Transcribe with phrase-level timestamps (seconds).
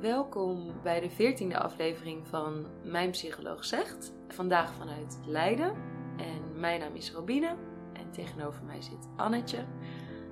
[0.00, 4.12] Welkom bij de veertiende aflevering van Mijn Psycholoog Zegt.
[4.28, 5.72] Vandaag vanuit Leiden.
[6.16, 7.56] En mijn naam is Robine
[7.92, 9.64] en tegenover mij zit Annetje.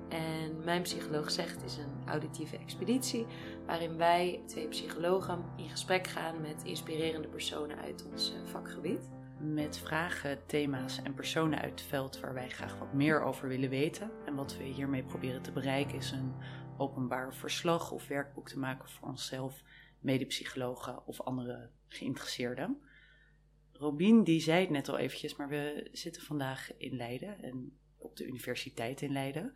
[0.09, 3.25] En Mijn Psycholoog Zegt is een auditieve expeditie
[3.65, 9.09] waarin wij, twee psychologen, in gesprek gaan met inspirerende personen uit ons eh, vakgebied.
[9.39, 13.69] Met vragen, thema's en personen uit het veld waar wij graag wat meer over willen
[13.69, 14.11] weten.
[14.25, 16.33] En wat we hiermee proberen te bereiken is een
[16.77, 19.63] openbaar verslag of werkboek te maken voor onszelf,
[19.99, 22.81] medepsychologen of andere geïnteresseerden.
[23.71, 28.15] Robin die zei het net al eventjes, maar we zitten vandaag in Leiden en op
[28.15, 29.53] de universiteit in Leiden.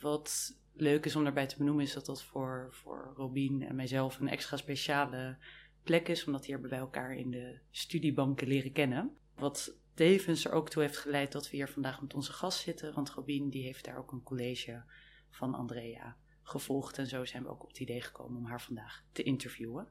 [0.00, 4.20] Wat leuk is om daarbij te benoemen is dat dat voor, voor Robin en mijzelf
[4.20, 5.36] een extra speciale
[5.82, 9.16] plek is, omdat hier bij elkaar in de studiebanken leren kennen.
[9.34, 12.94] Wat tevens er ook toe heeft geleid dat we hier vandaag met onze gast zitten,
[12.94, 14.82] want Robin die heeft daar ook een college
[15.30, 19.04] van Andrea gevolgd en zo zijn we ook op het idee gekomen om haar vandaag
[19.12, 19.88] te interviewen.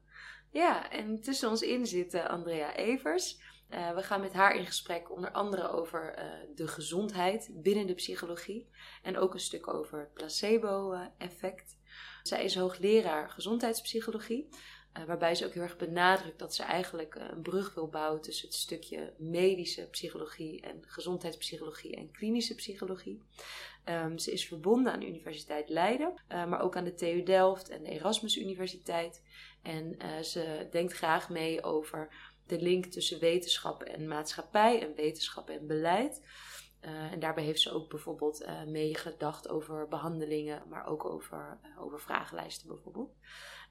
[0.51, 3.39] Ja, en tussen ons in zit Andrea Evers.
[3.69, 7.93] Uh, we gaan met haar in gesprek onder andere over uh, de gezondheid binnen de
[7.93, 8.69] psychologie
[9.01, 11.77] en ook een stuk over het placebo-effect.
[12.23, 14.49] Zij is hoogleraar gezondheidspsychologie,
[15.07, 18.57] waarbij ze ook heel erg benadrukt dat ze eigenlijk een brug wil bouwen tussen het
[18.57, 23.21] stukje medische psychologie en gezondheidspsychologie en klinische psychologie.
[23.85, 27.69] Um, ze is verbonden aan de Universiteit Leiden, uh, maar ook aan de TU Delft
[27.69, 29.21] en de Erasmus Universiteit.
[29.61, 32.07] En uh, ze denkt graag mee over
[32.47, 36.21] de link tussen wetenschap en maatschappij en wetenschap en beleid.
[36.81, 42.67] Uh, en daarbij heeft ze ook bijvoorbeeld meegedacht over behandelingen, maar ook over, over vragenlijsten
[42.67, 43.15] bijvoorbeeld.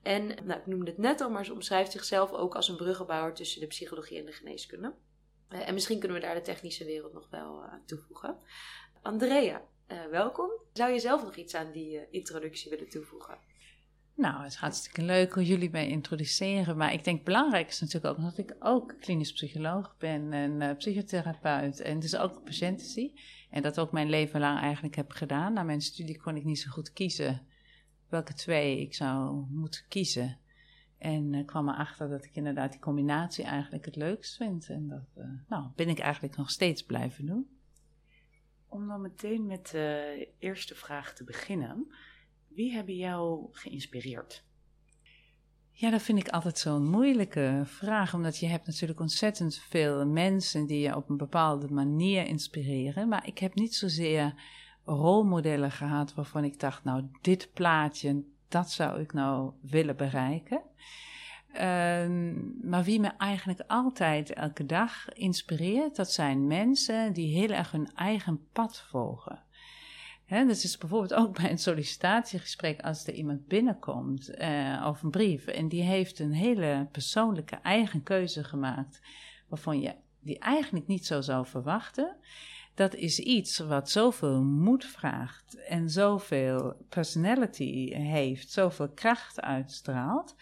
[0.03, 3.34] En nou, ik noemde het net al, maar ze omschrijft zichzelf ook als een bruggenbouwer
[3.34, 4.95] tussen de psychologie en de geneeskunde.
[5.48, 8.36] en misschien kunnen we daar de technische wereld nog wel aan toevoegen.
[9.03, 10.50] Andrea, uh, welkom.
[10.73, 13.39] Zou je zelf nog iets aan die introductie willen toevoegen?
[14.14, 16.77] Nou, het is hartstikke leuk hoe jullie mij introduceren.
[16.77, 21.80] Maar ik denk belangrijk is natuurlijk ook dat ik ook klinisch psycholoog ben en psychotherapeut.
[21.80, 23.20] En dus ook patiënten zie.
[23.51, 25.52] En dat ook mijn leven lang eigenlijk heb gedaan.
[25.52, 27.46] Na mijn studie kon ik niet zo goed kiezen
[28.12, 30.39] welke twee ik zou moeten kiezen.
[30.98, 34.68] En uh, kwam erachter dat ik inderdaad die combinatie eigenlijk het leukst vind.
[34.68, 37.46] En dat nou, ben ik eigenlijk nog steeds blijven doen.
[38.68, 41.92] Om dan meteen met de eerste vraag te beginnen.
[42.48, 44.45] Wie hebben jou geïnspireerd?
[45.70, 50.67] Ja, dat vind ik altijd zo'n moeilijke vraag, omdat je hebt natuurlijk ontzettend veel mensen
[50.67, 53.08] die je op een bepaalde manier inspireren.
[53.08, 54.34] Maar ik heb niet zozeer
[54.85, 60.63] rolmodellen gehad waarvan ik dacht, nou, dit plaatje, dat zou ik nou willen bereiken.
[61.61, 67.70] Um, maar wie me eigenlijk altijd elke dag inspireert, dat zijn mensen die heel erg
[67.70, 69.43] hun eigen pad volgen.
[70.25, 75.11] He, dat is bijvoorbeeld ook bij een sollicitatiegesprek als er iemand binnenkomt uh, of een
[75.11, 79.01] brief en die heeft een hele persoonlijke eigen keuze gemaakt
[79.49, 82.17] waarvan je die eigenlijk niet zo zou verwachten.
[82.74, 90.34] Dat is iets wat zoveel moed vraagt en zoveel personality heeft, zoveel kracht uitstraalt.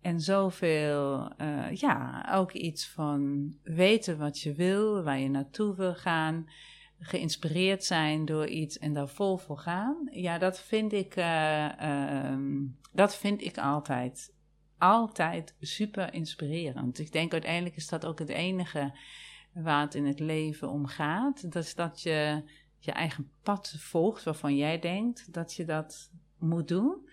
[0.00, 5.94] En zoveel, uh, ja, ook iets van weten wat je wil, waar je naartoe wil
[5.94, 6.46] gaan,
[6.98, 10.08] geïnspireerd zijn door iets en daar vol voor gaan.
[10.10, 12.38] Ja, dat vind ik, uh, uh,
[12.92, 14.32] dat vind ik altijd,
[14.78, 16.98] altijd super inspirerend.
[16.98, 18.92] Ik denk uiteindelijk is dat ook het enige
[19.54, 21.52] waar het in het leven om gaat.
[21.52, 22.42] Dat is dat je
[22.78, 27.08] je eigen pad volgt waarvan jij denkt dat je dat moet doen.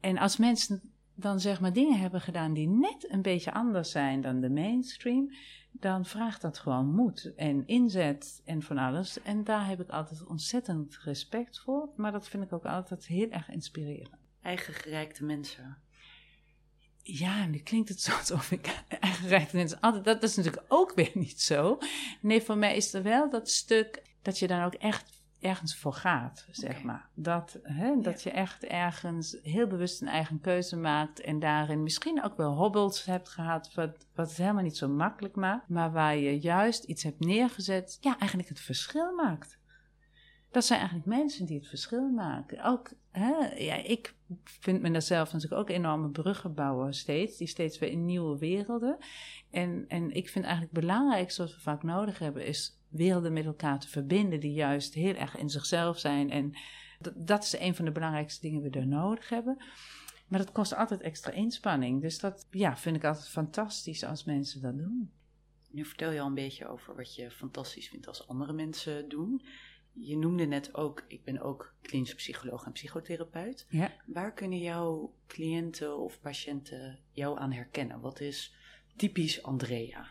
[0.00, 4.20] En als mensen dan zeg maar dingen hebben gedaan die net een beetje anders zijn
[4.20, 5.30] dan de mainstream,
[5.72, 9.22] dan vraagt dat gewoon moed en inzet en van alles.
[9.22, 13.30] En daar heb ik altijd ontzettend respect voor, maar dat vind ik ook altijd heel
[13.30, 14.16] erg inspirerend.
[14.42, 15.76] Eigen gereikte mensen.
[17.10, 20.04] Ja, nu klinkt het zo alsof ik eigen gereikte mensen altijd.
[20.04, 21.78] Dat is natuurlijk ook weer niet zo.
[22.20, 25.92] Nee, voor mij is er wel dat stuk dat je dan ook echt ergens voor
[25.92, 27.08] gaat, zeg maar.
[27.14, 32.22] Dat, hè, dat je echt ergens heel bewust een eigen keuze maakt en daarin misschien
[32.22, 36.16] ook wel hobbels hebt gehad, wat, wat het helemaal niet zo makkelijk maakt, maar waar
[36.16, 39.58] je juist iets hebt neergezet, ja, eigenlijk het verschil maakt.
[40.50, 42.64] Dat zijn eigenlijk mensen die het verschil maken.
[42.64, 44.14] Ook, hè, ja, ik
[44.44, 48.38] vind me daar zelf natuurlijk ook enorme bruggen bouwen steeds, die steeds weer in nieuwe
[48.38, 48.98] werelden.
[49.50, 53.44] En, en ik vind eigenlijk het belangrijkste wat we vaak nodig hebben, is werelden met
[53.44, 56.30] elkaar te verbinden die juist heel erg in zichzelf zijn.
[56.30, 56.52] En
[57.14, 59.56] dat, is een van de belangrijkste dingen die we er nodig hebben.
[60.28, 62.00] Maar dat kost altijd extra inspanning.
[62.00, 65.10] Dus dat ja, vind ik altijd fantastisch als mensen dat doen.
[65.70, 69.42] Nu vertel je al een beetje over wat je fantastisch vindt als andere mensen doen.
[70.00, 73.66] Je noemde net ook, ik ben ook klinisch psycholoog en psychotherapeut.
[73.68, 73.92] Ja.
[74.06, 78.00] Waar kunnen jouw cliënten of patiënten jou aan herkennen?
[78.00, 78.54] Wat is
[78.96, 80.06] typisch Andrea?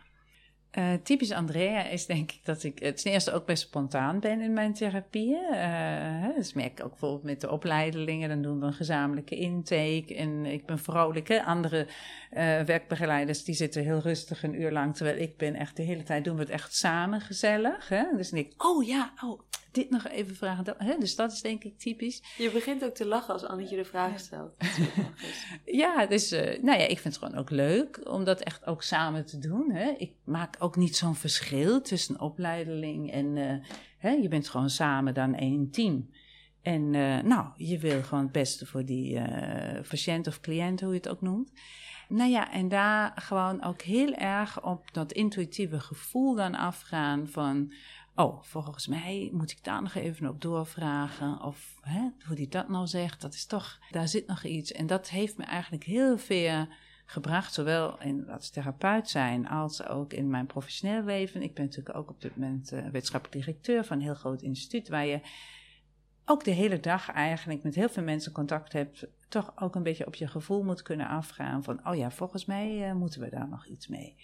[0.78, 4.54] Uh, typisch Andrea is denk ik dat ik het eerste ook best spontaan ben in
[4.54, 5.54] mijn therapieën.
[5.54, 10.16] Uh, dus merk ik ook bijvoorbeeld met de opleidelingen, dan doen we een gezamenlijke intake.
[10.16, 11.28] En ik ben vrolijk.
[11.28, 11.44] Hè?
[11.44, 15.84] Andere uh, werkbegeleiders die zitten heel rustig een uur lang, terwijl ik ben echt de
[15.84, 17.90] hele tijd doen we het echt samen gezellig.
[17.90, 18.04] Hè?
[18.16, 20.64] Dus denk ik, oh ja, oh, dit nog even vragen.
[20.64, 20.98] Dat, hè?
[21.00, 22.22] Dus dat is denk ik typisch.
[22.38, 24.56] Je begint ook te lachen als Annetje de vraag stelt.
[25.66, 29.26] ja, dus nou ja, ik vind het gewoon ook leuk om dat echt ook samen
[29.26, 29.72] te doen.
[29.72, 29.94] Hè?
[29.98, 33.54] Ik maak ook niet zo'n verschil tussen opleideling en uh,
[33.98, 36.10] hè, je bent gewoon samen dan één team.
[36.62, 39.22] En uh, nou, je wil gewoon het beste voor die
[39.90, 41.52] patiënt of cliënt, hoe je het ook noemt.
[42.10, 47.72] Nou ja, en daar gewoon ook heel erg op dat intuïtieve gevoel dan afgaan van...
[48.20, 51.42] Oh, volgens mij moet ik daar nog even op doorvragen.
[51.42, 54.72] Of hè, hoe die dat nou zegt, dat is toch, daar zit nog iets.
[54.72, 56.68] En dat heeft me eigenlijk heel veel
[57.06, 61.42] gebracht, zowel in als therapeut zijn als ook in mijn professioneel leven.
[61.42, 64.90] Ik ben natuurlijk ook op dit moment uh, wetenschappelijk directeur van een heel groot instituut
[64.90, 65.22] waar je
[66.26, 70.08] ook de hele dag eigenlijk met heel veel mensen contact hebt, toch ook een beetje
[70.08, 73.50] op je gevoel moet kunnen afgaan van, oh ja, volgens mij uh, moeten we daar
[73.50, 74.16] nog iets mee.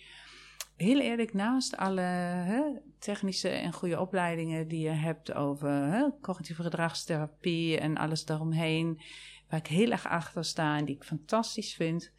[0.75, 2.61] Heel eerlijk, naast alle hè,
[2.99, 9.01] technische en goede opleidingen die je hebt over hè, cognitieve gedragstherapie en alles daaromheen,
[9.49, 12.13] waar ik heel erg achter sta en die ik fantastisch vind,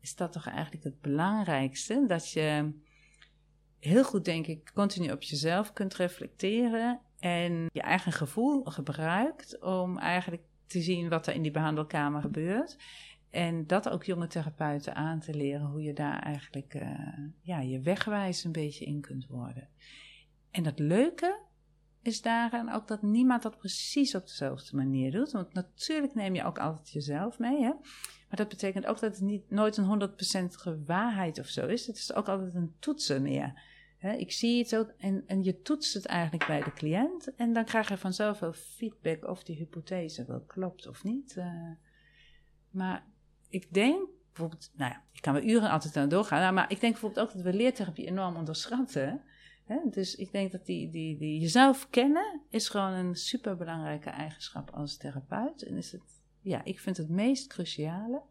[0.00, 2.04] is dat toch eigenlijk het belangrijkste.
[2.06, 2.72] Dat je
[3.78, 9.98] heel goed, denk ik, continu op jezelf kunt reflecteren en je eigen gevoel gebruikt om
[9.98, 12.76] eigenlijk te zien wat er in die behandelkamer gebeurt.
[13.30, 17.80] En dat ook jonge therapeuten aan te leren hoe je daar eigenlijk uh, ja, je
[17.80, 19.68] wegwijs een beetje in kunt worden.
[20.50, 21.40] En dat leuke
[22.02, 25.30] is daaraan ook dat niemand dat precies op dezelfde manier doet.
[25.30, 27.62] Want natuurlijk neem je ook altijd jezelf mee.
[27.62, 27.72] Hè?
[28.28, 30.10] Maar dat betekent ook dat het niet, nooit een
[30.74, 31.86] 100% waarheid of zo is.
[31.86, 33.62] Het is ook altijd een toetsen meer.
[34.16, 37.34] ik zie iets ook en, en je toetst het eigenlijk bij de cliënt.
[37.34, 41.34] En dan krijg je vanzelf wel feedback of die hypothese wel klopt of niet.
[41.36, 41.70] Uh,
[42.70, 43.04] maar
[43.50, 46.54] ik denk bijvoorbeeld, nou ja, ik kan wel uren altijd aan doorgaan.
[46.54, 49.22] maar ik denk bijvoorbeeld ook dat we leertherapie enorm onderschatten.
[49.90, 54.96] Dus ik denk dat die, die, die jezelf kennen is gewoon een superbelangrijke eigenschap als
[54.96, 55.62] therapeut.
[55.62, 58.22] En is het ja, ik vind het meest cruciale.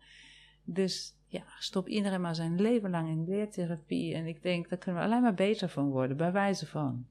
[0.63, 4.13] Dus ja, stop iedereen maar zijn leven lang in leertherapie.
[4.13, 7.07] En ik denk, daar kunnen we alleen maar beter van worden, bij wijze van.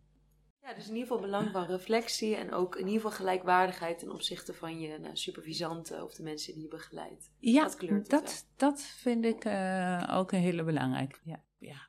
[0.69, 4.12] Ja, dus in ieder geval belang van reflectie en ook in ieder geval gelijkwaardigheid ten
[4.12, 7.31] opzichte van je nou, supervisanten of de mensen die je begeleidt.
[7.38, 11.19] Ja, dat, dat, dat, vind ik uh, ook een hele belangrijke.
[11.23, 11.88] Ja, ja.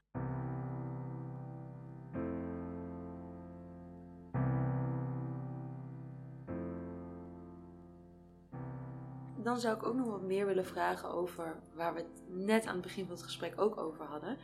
[9.44, 12.74] dan zou ik ook nog wat meer willen vragen over waar we het net aan
[12.74, 14.38] het begin van het gesprek ook over hadden.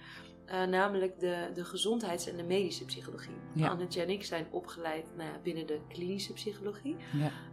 [0.52, 3.36] Uh, namelijk de, de gezondheids- en de medische psychologie.
[3.54, 3.68] Ja.
[3.68, 6.96] Annetje en ik zijn opgeleid nou ja, binnen de klinische psychologie.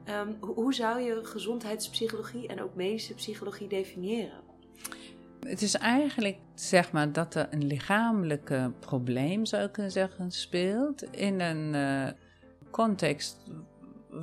[0.04, 0.20] Ja.
[0.20, 4.40] Um, hoe zou je gezondheidspsychologie en ook medische psychologie definiëren?
[5.40, 11.02] Het is eigenlijk, zeg maar, dat er een lichamelijke probleem, zou ik kunnen zeggen, speelt
[11.02, 12.08] in een uh,
[12.70, 13.36] context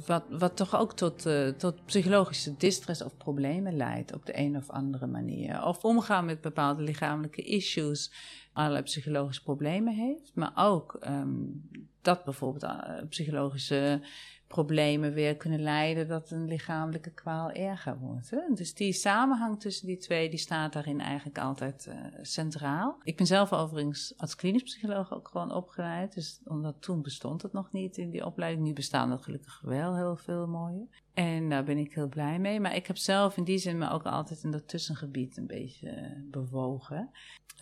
[0.06, 4.56] wat, wat toch ook tot, uh, tot psychologische distress of problemen leidt op de een
[4.56, 5.64] of andere manier.
[5.66, 8.12] Of omgaan met bepaalde lichamelijke issues,
[8.54, 10.32] allerlei psychologische problemen heeft.
[10.36, 11.70] Maar ook um,
[12.02, 14.02] dat bijvoorbeeld uh, psychologische
[14.50, 18.30] problemen weer kunnen leiden dat een lichamelijke kwaal erger wordt.
[18.30, 18.40] Hè?
[18.54, 22.98] Dus die samenhang tussen die twee, die staat daarin eigenlijk altijd uh, centraal.
[23.04, 27.54] Ik ben zelf overigens als klinisch psycholoog ook gewoon opgeleid, dus omdat toen bestond het
[27.54, 28.66] nog niet in die opleiding.
[28.66, 30.88] Nu bestaan er gelukkig wel heel veel mooie.
[31.14, 32.60] En daar ben ik heel blij mee.
[32.60, 35.88] Maar ik heb zelf in die zin me ook altijd in dat tussengebied een beetje
[35.88, 37.10] uh, bewogen.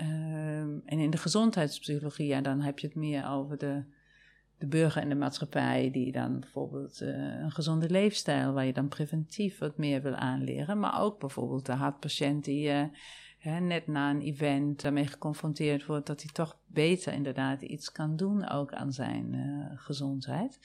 [0.01, 3.83] Um, en in de gezondheidspsychologie, ja, dan heb je het meer over de
[4.57, 7.09] de burger en de maatschappij die dan bijvoorbeeld uh,
[7.39, 11.71] een gezonde leefstijl, waar je dan preventief wat meer wil aanleren, maar ook bijvoorbeeld de
[11.71, 12.83] hartpatiënt die uh,
[13.37, 18.15] hè, net na een event daarmee geconfronteerd wordt dat hij toch beter inderdaad iets kan
[18.15, 20.59] doen ook aan zijn uh, gezondheid.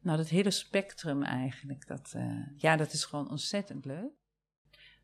[0.00, 2.16] Nou, dat hele spectrum eigenlijk, dat,
[2.56, 4.12] ja, dat is gewoon ontzettend leuk.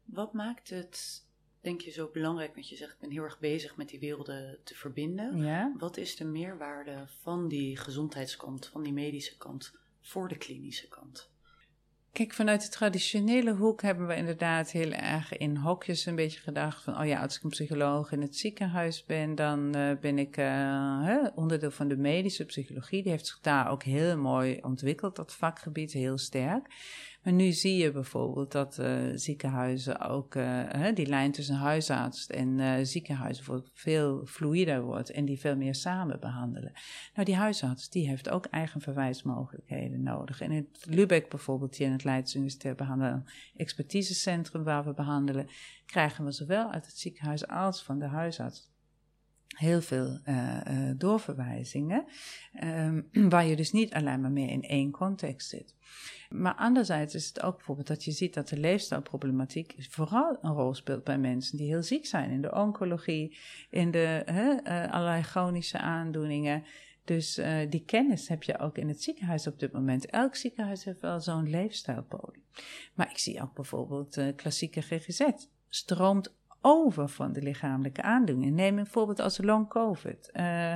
[0.05, 1.24] Wat maakt het
[1.65, 4.59] denk je zo belangrijk dat je zegt, ik ben heel erg bezig met die werelden
[4.65, 5.37] te verbinden.
[5.37, 5.75] Ja.
[5.79, 11.33] Wat is de meerwaarde van die gezondheidskant, van die medische kant, voor de klinische kant?
[12.13, 16.83] Kijk, vanuit de traditionele hoek hebben we inderdaad heel erg in hokjes een beetje gedacht
[16.83, 20.37] van, oh ja, als ik een psycholoog in het ziekenhuis ben, dan uh, ben ik
[20.37, 23.03] uh, onderdeel van de medische psychologie.
[23.03, 26.67] Die heeft zich daar ook heel mooi ontwikkeld, dat vakgebied, heel sterk.
[27.25, 32.59] Maar nu zie je bijvoorbeeld dat uh, ziekenhuizen ook, uh, die lijn tussen huisarts en
[32.59, 36.73] uh, ziekenhuizen veel fluider wordt en die veel meer samen behandelen.
[37.15, 40.41] Nou, die huisarts die heeft ook eigen verwijsmogelijkheden nodig.
[40.41, 43.25] En in Lübeck bijvoorbeeld, hier in het Leids Universitair behandelen,
[43.57, 45.49] expertisecentrum waar we behandelen,
[45.87, 48.73] krijgen we zowel uit het ziekenhuis als van de huisarts
[49.55, 52.05] heel veel uh, uh, doorverwijzingen,
[52.63, 55.75] um, waar je dus niet alleen maar meer in één context zit.
[56.29, 60.75] Maar anderzijds is het ook bijvoorbeeld dat je ziet dat de leefstijlproblematiek vooral een rol
[60.75, 62.31] speelt bij mensen die heel ziek zijn.
[62.31, 63.37] In de oncologie,
[63.71, 66.65] in de uh, allerlei chronische aandoeningen.
[67.05, 70.07] Dus die kennis heb je ook in het ziekenhuis op dit moment.
[70.07, 72.45] Elk ziekenhuis heeft wel zo'n leefstijlpolie.
[72.95, 75.23] Maar ik zie ook bijvoorbeeld klassieke GGZ.
[75.69, 76.35] Stroomt
[76.67, 78.55] over van de lichamelijke aandoeningen.
[78.55, 80.31] Neem een voorbeeld als long covid.
[80.33, 80.75] Uh,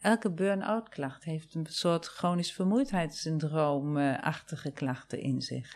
[0.00, 5.74] elke burn-out klacht heeft een soort chronisch vermoeidheidssyndroom-achtige klachten in zich.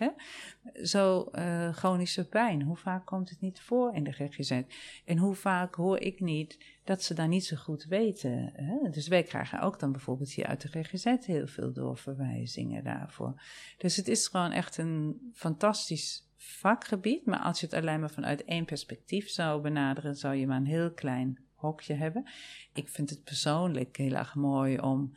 [0.83, 4.63] Zo uh, chronische pijn, hoe vaak komt het niet voor in de GGZ?
[5.05, 8.53] En hoe vaak hoor ik niet dat ze daar niet zo goed weten.
[8.91, 13.43] Dus wij krijgen ook dan bijvoorbeeld hier uit de GGZ heel veel doorverwijzingen daarvoor.
[13.79, 18.45] Dus het is gewoon echt een fantastisch vakgebied, maar als je het alleen maar vanuit
[18.45, 22.27] één perspectief zou benaderen, zou je maar een heel klein hokje hebben.
[22.73, 25.13] Ik vind het persoonlijk heel erg mooi om.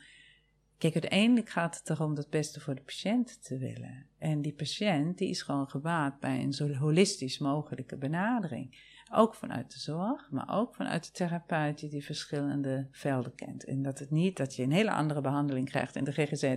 [0.78, 4.06] Kijk, uiteindelijk gaat het erom het beste voor de patiënt te willen.
[4.18, 8.94] En die patiënt die is gewoon gebaat bij een zo holistisch mogelijke benadering.
[9.12, 13.64] Ook vanuit de zorg, maar ook vanuit de therapeut die die verschillende velden kent.
[13.64, 16.56] En dat het niet dat je een hele andere behandeling krijgt in de GGZ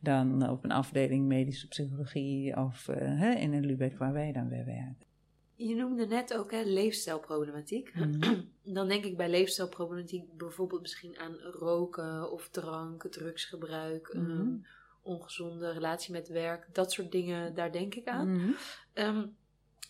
[0.00, 4.64] dan op een afdeling medische psychologie of uh, in een Lubeck waar wij dan weer
[4.64, 5.08] werken.
[5.54, 7.94] Je noemde net ook hè, leefstijlproblematiek.
[7.94, 8.48] Mm.
[8.74, 14.30] Dan denk ik bij leefstijlproblematiek bijvoorbeeld misschien aan roken of drank, drugsgebruik, mm.
[14.30, 14.66] um,
[15.02, 18.28] ongezonde relatie met werk, dat soort dingen, daar denk ik aan.
[18.28, 18.54] Mm.
[18.94, 19.36] Um,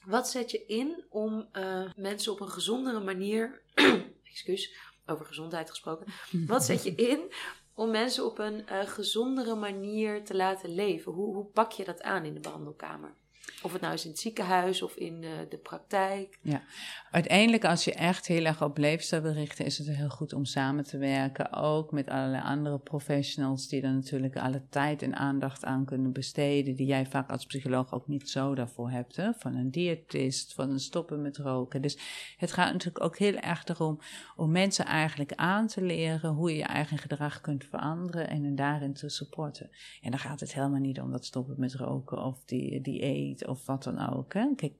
[0.04, 3.62] wat zet je in om uh, mensen op een gezondere manier,
[4.24, 4.74] excuus,
[5.06, 6.06] over gezondheid gesproken,
[6.46, 7.32] wat zet je in
[7.74, 11.12] om mensen op een uh, gezondere manier te laten leven?
[11.12, 13.14] Hoe, hoe pak je dat aan in de behandelkamer?
[13.62, 16.38] Of het nou is in het ziekenhuis of in uh, de praktijk.
[16.42, 16.62] Ja,
[17.10, 20.44] uiteindelijk als je echt heel erg op leefstijl wil richten, is het heel goed om
[20.44, 21.52] samen te werken.
[21.52, 26.76] Ook met allerlei andere professionals die er natuurlijk alle tijd en aandacht aan kunnen besteden.
[26.76, 29.16] Die jij vaak als psycholoog ook niet zo daarvoor hebt.
[29.16, 29.32] Hè?
[29.32, 31.82] Van een diëtist, van een stoppen met roken.
[31.82, 31.98] Dus
[32.36, 33.98] het gaat natuurlijk ook heel erg erom
[34.36, 38.54] om mensen eigenlijk aan te leren hoe je je eigen gedrag kunt veranderen en hen
[38.54, 39.70] daarin te supporten.
[40.02, 43.66] En dan gaat het helemaal niet om dat stoppen met roken of die dieet of
[43.66, 44.34] wat dan ook.
[44.34, 44.54] Hè?
[44.54, 44.72] Kijk,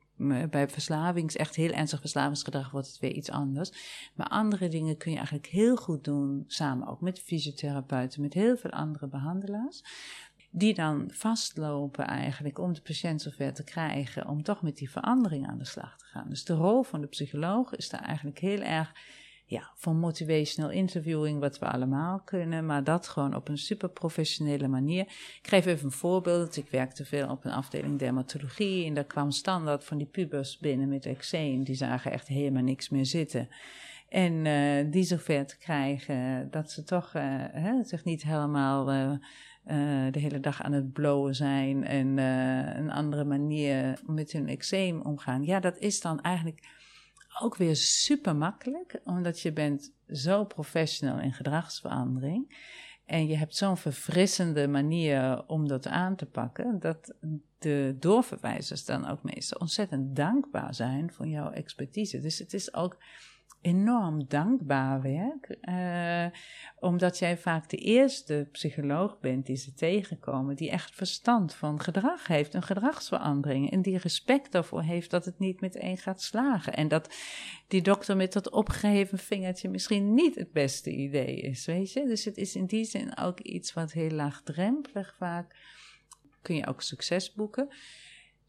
[0.51, 3.73] bij verslavings, echt heel ernstig verslavingsgedrag wordt het weer iets anders.
[4.15, 8.57] Maar andere dingen kun je eigenlijk heel goed doen, samen ook met fysiotherapeuten, met heel
[8.57, 9.83] veel andere behandelaars.
[10.51, 15.49] Die dan vastlopen eigenlijk om de patiënt zover te krijgen om toch met die verandering
[15.49, 16.29] aan de slag te gaan.
[16.29, 18.93] Dus de rol van de psycholoog is daar eigenlijk heel erg
[19.51, 24.69] ja, van motivational interviewing, wat we allemaal kunnen, maar dat gewoon op een super professionele
[24.69, 25.03] manier.
[25.43, 26.57] Ik geef even een voorbeeld.
[26.57, 30.89] Ik werkte veel op een afdeling dermatologie en daar kwam standaard van die pubers binnen
[30.89, 31.65] met eczeem.
[31.65, 33.49] Die zagen echt helemaal niks meer zitten.
[34.09, 39.13] En uh, die zover te krijgen dat ze toch uh, hè, zich niet helemaal uh,
[40.11, 42.19] de hele dag aan het blowen zijn en
[42.79, 45.45] een andere manier met hun eczeem omgaan.
[45.45, 46.79] Ja, dat is dan eigenlijk
[47.41, 52.69] ook weer super makkelijk, omdat je bent zo professional in gedragsverandering.
[53.05, 57.15] En je hebt zo'n verfrissende manier om dat aan te pakken, dat
[57.59, 62.21] de doorverwijzers dan ook meestal ontzettend dankbaar zijn voor jouw expertise.
[62.21, 62.99] Dus het is ook
[63.61, 66.39] enorm dankbaar werk, uh,
[66.79, 72.27] omdat jij vaak de eerste psycholoog bent die ze tegenkomen, die echt verstand van gedrag
[72.27, 76.75] heeft, een gedragsverandering, en die respect daarvoor heeft dat het niet meteen gaat slagen.
[76.75, 77.15] En dat
[77.69, 82.07] die dokter met dat opgeheven vingertje misschien niet het beste idee is, weet je.
[82.07, 85.57] Dus het is in die zin ook iets wat heel laagdrempelig vaak,
[86.43, 87.69] kun je ook succes boeken.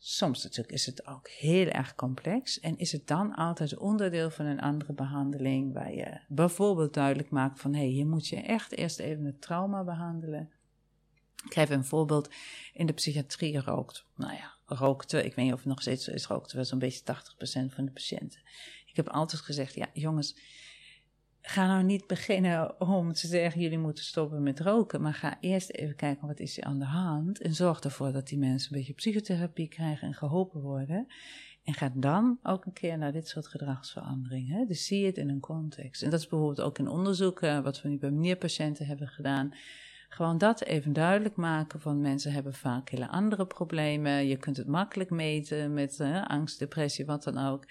[0.03, 4.46] Soms natuurlijk is het ook heel erg complex en is het dan altijd onderdeel van
[4.46, 8.72] een andere behandeling waar je bijvoorbeeld duidelijk maakt van hé, hey, hier moet je echt
[8.72, 10.51] eerst even het trauma behandelen.
[11.46, 12.29] Ik geef een voorbeeld,
[12.74, 16.25] in de psychiatrie rookt, nou ja, rookte, ik weet niet of het nog steeds is,
[16.25, 18.39] rookte wel zo'n beetje 80% van de patiënten.
[18.86, 20.36] Ik heb altijd gezegd, ja jongens,
[21.42, 25.02] ga nou niet beginnen om te zeggen: jullie moeten stoppen met roken.
[25.02, 27.42] Maar ga eerst even kijken wat is er aan de hand.
[27.42, 31.08] En zorg ervoor dat die mensen een beetje psychotherapie krijgen en geholpen worden.
[31.64, 34.68] En ga dan ook een keer naar dit soort gedragsveranderingen.
[34.68, 36.04] Dus zie het in een context.
[36.04, 39.54] En dat is bijvoorbeeld ook in onderzoek, uh, wat we nu bij meneerpatiënten hebben gedaan.
[40.10, 44.28] Gewoon dat even duidelijk maken van mensen hebben vaak hele andere problemen.
[44.28, 47.66] Je kunt het makkelijk meten met uh, angst, depressie, wat dan ook.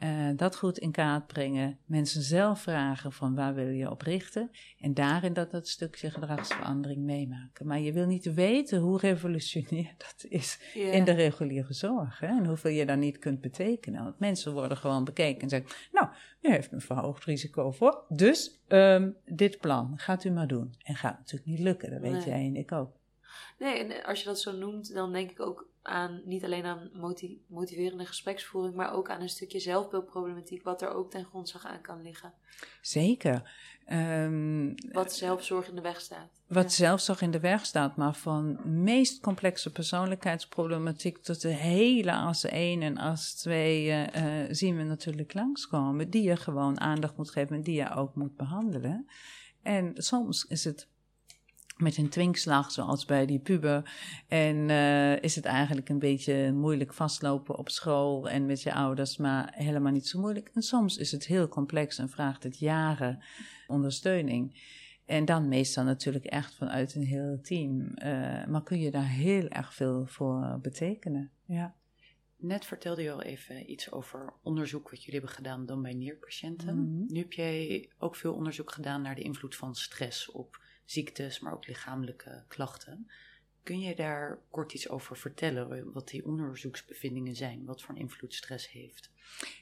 [0.00, 1.78] Uh, dat goed in kaart brengen.
[1.84, 4.50] Mensen zelf vragen van waar wil je op richten.
[4.78, 7.66] En daarin dat dat stukje gedragsverandering meemaken.
[7.66, 12.18] Maar je wil niet weten hoe revolutionair dat is in de reguliere zorg.
[12.18, 12.26] Hè?
[12.26, 14.04] En hoeveel je daar niet kunt betekenen.
[14.04, 15.70] Want mensen worden gewoon bekeken en zeggen...
[15.92, 16.08] Nou,
[16.40, 18.04] u heeft een verhoogd risico voor.
[18.08, 20.74] Dus um, dit plan gaat u maar doen.
[20.82, 21.90] En gaat natuurlijk niet lukken.
[21.90, 23.00] Dat weet jij en ik ook.
[23.58, 26.90] Nee, en als je dat zo noemt, dan denk ik ook aan niet alleen aan
[27.46, 32.02] motiverende gespreksvoering, maar ook aan een stukje zelfbeeldproblematiek, wat er ook ten grondslag aan kan
[32.02, 32.32] liggen.
[32.80, 33.50] Zeker.
[33.92, 36.42] Um, wat zelfzorg in de weg staat.
[36.46, 36.84] Wat ja.
[36.84, 42.82] zelfzorg in de weg staat, maar van meest complexe persoonlijkheidsproblematiek tot de hele as 1
[42.82, 47.56] en as 2 uh, uh, zien we natuurlijk langskomen, die je gewoon aandacht moet geven
[47.56, 49.06] en die je ook moet behandelen.
[49.62, 50.88] En soms is het
[51.82, 53.92] met een twinkslag, zoals bij die puber.
[54.28, 59.16] En uh, is het eigenlijk een beetje moeilijk vastlopen op school en met je ouders,
[59.16, 60.50] maar helemaal niet zo moeilijk.
[60.54, 63.22] En soms is het heel complex en vraagt het jaren
[63.66, 64.60] ondersteuning.
[65.04, 67.80] En dan meestal natuurlijk echt vanuit een heel team.
[67.80, 71.30] Uh, maar kun je daar heel erg veel voor betekenen.
[71.44, 71.74] Ja.
[72.36, 76.74] Net vertelde je al even iets over onderzoek wat jullie hebben gedaan dan bij nierpatiënten.
[76.74, 77.04] Mm -hmm.
[77.08, 80.61] Nu heb jij ook veel onderzoek gedaan naar de invloed van stress op
[80.92, 83.10] ziektes, maar ook lichamelijke klachten.
[83.62, 88.70] Kun je daar kort iets over vertellen, wat die onderzoeksbevindingen zijn, wat voor invloed stress
[88.70, 89.10] heeft?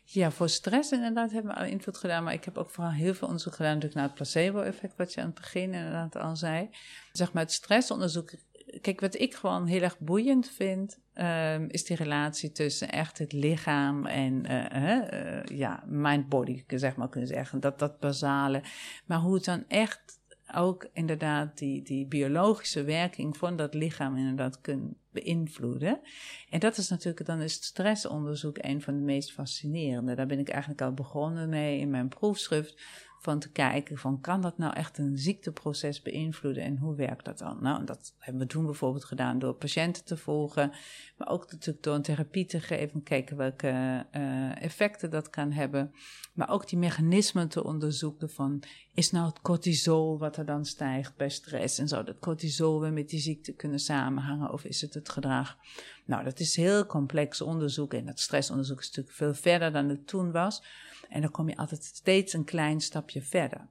[0.04, 3.14] Ja, voor stress inderdaad hebben we al invloed gedaan, maar ik heb ook vooral heel
[3.14, 6.70] veel onderzoek gedaan natuurlijk naar het placebo-effect, wat je aan het begin inderdaad al zei.
[7.12, 8.32] Zeg maar het stressonderzoek,
[8.80, 13.32] kijk wat ik gewoon heel erg boeiend vind, um, is die relatie tussen echt het
[13.32, 18.62] lichaam en uh, ja, mind-body, zeg maar kunnen zeggen, dat, dat basale,
[19.06, 20.19] maar hoe het dan echt
[20.54, 26.00] ook inderdaad die, die biologische werking van dat lichaam inderdaad kunnen beïnvloeden.
[26.48, 30.14] En dat is natuurlijk, dan is stressonderzoek een van de meest fascinerende.
[30.14, 32.82] Daar ben ik eigenlijk al begonnen mee in mijn proefschrift
[33.22, 37.38] van te kijken van kan dat nou echt een ziekteproces beïnvloeden en hoe werkt dat
[37.38, 37.58] dan?
[37.60, 40.72] Nou, dat hebben we toen bijvoorbeeld gedaan door patiënten te volgen,
[41.16, 45.92] maar ook natuurlijk door een therapie te geven, kijken welke uh, effecten dat kan hebben,
[46.32, 48.62] maar ook die mechanismen te onderzoeken van
[48.94, 52.92] is nou het cortisol wat er dan stijgt bij stress en zou dat cortisol weer
[52.92, 55.56] met die ziekte kunnen samenhangen of is het het gedrag?
[56.04, 60.06] Nou, dat is heel complex onderzoek en dat stressonderzoek is natuurlijk veel verder dan het
[60.06, 60.62] toen was.
[61.10, 63.68] En dan kom je altijd steeds een klein stapje verder.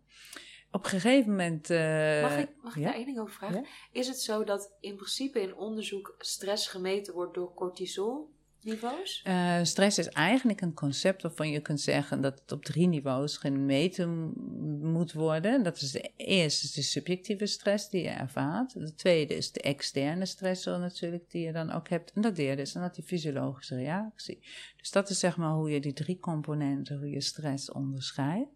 [0.72, 1.70] Op een gegeven moment.
[1.70, 3.66] Uh, mag ik, mag ik daar één ding over vragen?
[3.92, 8.30] Is het zo dat in principe in onderzoek stress gemeten wordt door cortisol?
[8.62, 9.24] Niveaus?
[9.28, 13.38] Uh, stress is eigenlijk een concept waarvan je kunt zeggen dat het op drie niveaus
[13.38, 14.34] gemeten
[14.82, 15.64] moet worden.
[15.64, 18.74] Dat is de eerste is de subjectieve stress die je ervaart.
[18.74, 22.12] De tweede is de externe stressor natuurlijk die je dan ook hebt.
[22.12, 24.40] En de derde is dan dat die fysiologische reactie.
[24.78, 28.50] Dus dat is zeg maar hoe je die drie componenten, hoe je stress onderscheidt.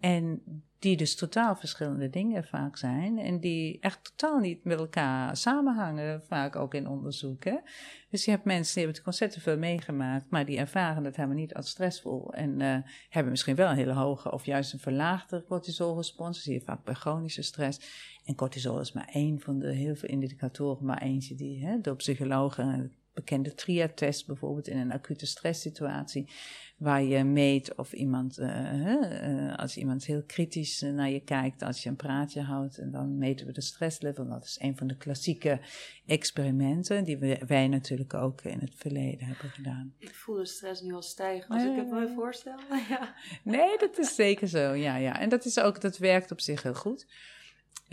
[0.00, 0.42] En
[0.82, 6.22] die dus totaal verschillende dingen vaak zijn en die echt totaal niet met elkaar samenhangen,
[6.22, 7.62] vaak ook in onderzoeken.
[8.10, 11.36] Dus je hebt mensen die hebben het ontzettend veel meegemaakt, maar die ervaren het helemaal
[11.36, 12.76] niet als stressvol en uh,
[13.08, 16.36] hebben misschien wel een hele hoge of juist een verlaagde cortisolrespons.
[16.36, 17.80] Dat zie je vaak bij chronische stress.
[18.24, 21.96] En cortisol is maar één van de heel veel indicatoren, maar eentje die hè, door
[21.96, 26.30] psychologen bekende TRIA-test bijvoorbeeld in een acute stresssituatie,
[26.76, 31.82] waar je meet of iemand, uh, uh, als iemand heel kritisch naar je kijkt, als
[31.82, 34.28] je een praatje houdt, en dan meten we de stresslevel.
[34.28, 35.60] Dat is een van de klassieke
[36.06, 39.94] experimenten die we, wij natuurlijk ook in het verleden hebben gedaan.
[39.98, 42.58] Ik voel de stress nu al stijgen als ik het me voorstel.
[42.88, 43.14] ja.
[43.44, 45.20] Nee, dat is zeker zo, ja, ja.
[45.20, 47.06] En dat is ook, dat werkt op zich heel goed.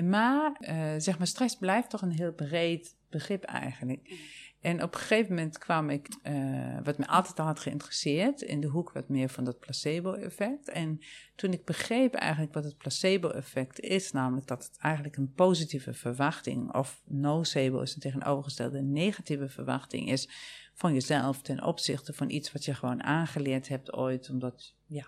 [0.03, 4.13] Maar, uh, zeg maar, stress blijft toch een heel breed begrip eigenlijk.
[4.61, 8.59] En op een gegeven moment kwam ik, uh, wat me altijd al had geïnteresseerd, in
[8.59, 10.69] de hoek wat meer van dat placebo-effect.
[10.69, 10.99] En
[11.35, 16.73] toen ik begreep eigenlijk wat het placebo-effect is, namelijk dat het eigenlijk een positieve verwachting,
[16.73, 20.29] of nocebo is een tegenovergestelde negatieve verwachting is
[20.73, 25.05] van jezelf ten opzichte van iets wat je gewoon aangeleerd hebt ooit, omdat, ja,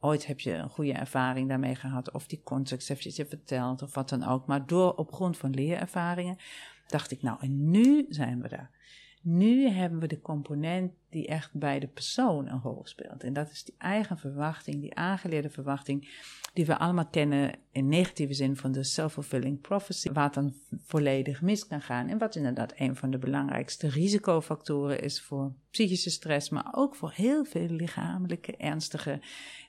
[0.00, 3.94] ooit heb je een goede ervaring daarmee gehad, of die context heeft je verteld, of
[3.94, 4.46] wat dan ook.
[4.46, 6.36] Maar door op grond van leerervaringen
[6.86, 8.70] dacht ik, nou, en nu zijn we daar.
[9.28, 13.22] Nu hebben we de component die echt bij de persoon een rol speelt.
[13.22, 16.08] En dat is die eigen verwachting, die aangeleerde verwachting,
[16.52, 21.66] die we allemaal kennen in negatieve zin van de self-fulfilling prophecy, het dan volledig mis
[21.66, 22.08] kan gaan.
[22.08, 27.12] En wat inderdaad een van de belangrijkste risicofactoren is voor psychische stress, maar ook voor
[27.14, 29.20] heel veel lichamelijke ernstige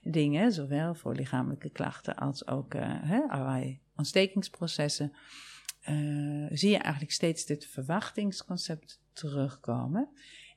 [0.03, 5.13] dingen, zowel voor lichamelijke klachten als ook hè, allerlei ontstekingsprocessen.
[5.89, 10.09] Uh, zie je eigenlijk steeds dit verwachtingsconcept terugkomen.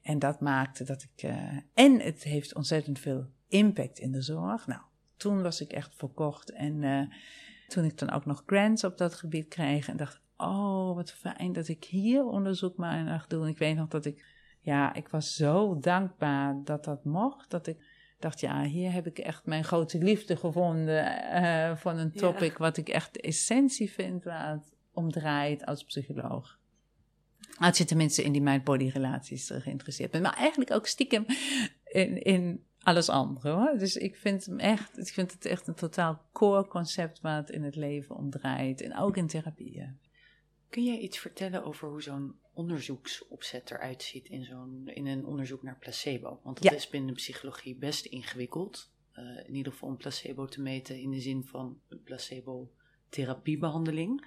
[0.03, 1.23] En dat maakte dat ik.
[1.23, 4.67] Uh, en het heeft ontzettend veel impact in de zorg.
[4.67, 4.81] Nou,
[5.17, 6.51] toen was ik echt verkocht.
[6.51, 7.03] En uh,
[7.69, 9.89] toen ik dan ook nog grants op dat gebied kreeg.
[9.89, 13.49] En dacht: Oh, wat fijn dat ik hier onderzoek maar mag doen.
[13.49, 14.39] Ik weet nog dat ik.
[14.61, 17.51] Ja, ik was zo dankbaar dat dat mocht.
[17.51, 17.77] Dat ik
[18.19, 21.07] dacht, ja, hier heb ik echt mijn grote liefde gevonden
[21.77, 26.59] van een topic wat ik echt de essentie vind waar het om draait als psycholoog.
[27.59, 30.23] Als je tenminste in die mind-body relaties geïnteresseerd bent.
[30.23, 31.25] Maar eigenlijk ook stiekem
[31.85, 33.79] in, in alles andere hoor.
[33.79, 37.51] Dus ik vind, hem echt, ik vind het echt een totaal core concept waar het
[37.51, 38.81] in het leven om draait.
[38.81, 39.99] En ook in therapieën.
[40.69, 45.63] Kun jij iets vertellen over hoe zo'n onderzoeksopzet eruit ziet in, zo'n, in een onderzoek
[45.63, 46.41] naar placebo?
[46.43, 48.93] Want dat is binnen de psychologie best ingewikkeld.
[49.15, 54.27] Uh, in ieder geval om placebo te meten in de zin van placebo-therapiebehandeling.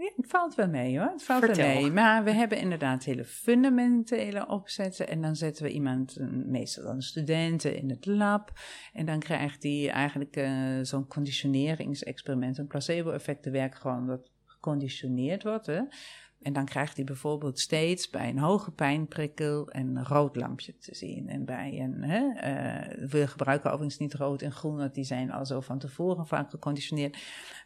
[0.00, 1.10] Ja, het valt wel mee hoor.
[1.10, 1.90] Het valt wel mee.
[1.90, 5.08] Maar we hebben inderdaad hele fundamentele opzetten.
[5.08, 8.52] En dan zetten we iemand, meestal dan studenten, in het lab.
[8.92, 12.58] En dan krijgt die eigenlijk uh, zo'n conditioneringsexperiment.
[12.58, 15.66] Een placebo-effect werkt gewoon dat geconditioneerd wordt.
[15.66, 15.80] Hè?
[16.42, 21.28] En dan krijgt hij bijvoorbeeld steeds bij een hoge pijnprikkel een rood lampje te zien.
[21.28, 25.32] En bij een, hè, uh, we gebruiken overigens niet rood en groen, want die zijn
[25.32, 27.18] al zo van tevoren vaak geconditioneerd.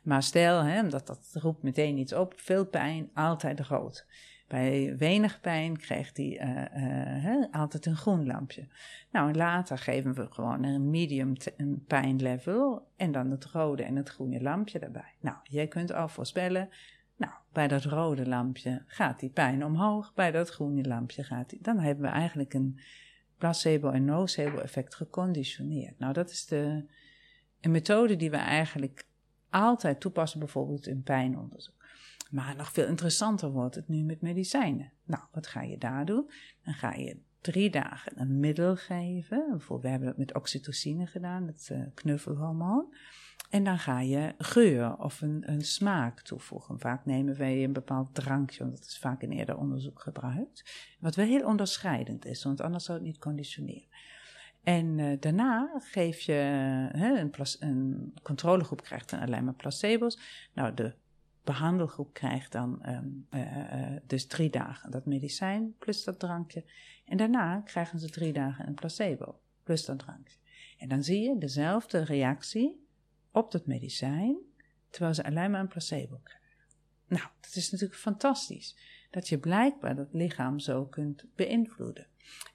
[0.03, 4.07] Maar stel, hè, dat roept meteen iets op, veel pijn, altijd rood.
[4.49, 6.41] Bij weinig pijn krijgt hij
[6.75, 8.69] uh, uh, altijd een groen lampje.
[9.11, 13.97] Nou, en later geven we gewoon een medium een pijnlevel en dan het rode en
[13.97, 15.15] het groene lampje daarbij.
[15.21, 16.69] Nou, jij kunt al voorspellen
[17.16, 21.62] nou, bij dat rode lampje gaat die pijn omhoog, bij dat groene lampje gaat die.
[21.62, 22.81] Dan hebben we eigenlijk een
[23.38, 25.98] placebo- en nocebo-effect geconditioneerd.
[25.98, 26.85] Nou, dat is de,
[27.61, 29.07] een methode die we eigenlijk
[29.50, 31.85] altijd toepassen, bijvoorbeeld in pijnonderzoek.
[32.31, 34.92] Maar nog veel interessanter wordt het nu met medicijnen.
[35.05, 36.31] Nou, wat ga je daar doen?
[36.64, 39.46] Dan ga je drie dagen een middel geven.
[39.50, 42.94] Bijvoorbeeld, we hebben dat met oxytocine gedaan, het uh, knuffelhormoon.
[43.55, 46.81] En dan ga je geur of een, een smaak toevoegen.
[46.81, 50.64] Vaak nemen wij een bepaald drankje, want dat is vaak in eerder onderzoek gebruikt.
[51.01, 53.88] Wat wel heel onderscheidend is, want anders zou het niet conditioneren.
[54.62, 56.33] En uh, daarna geef je
[56.93, 60.19] hè, een, een, controlegroep krijgt dan alleen maar placebo's.
[60.53, 60.95] Nou, de
[61.45, 66.64] behandelgroep krijgt dan um, uh, uh, dus drie dagen dat medicijn plus dat drankje.
[67.05, 70.38] En daarna krijgen ze drie dagen een placebo plus dat drankje.
[70.79, 72.83] En dan zie je dezelfde reactie
[73.35, 74.37] op dat medicijn,
[74.90, 76.49] terwijl ze alleen maar een placebo krijgen.
[77.09, 78.77] Nou, dat is natuurlijk fantastisch.
[79.11, 82.07] Dat je blijkbaar dat lichaam zo kunt beïnvloeden.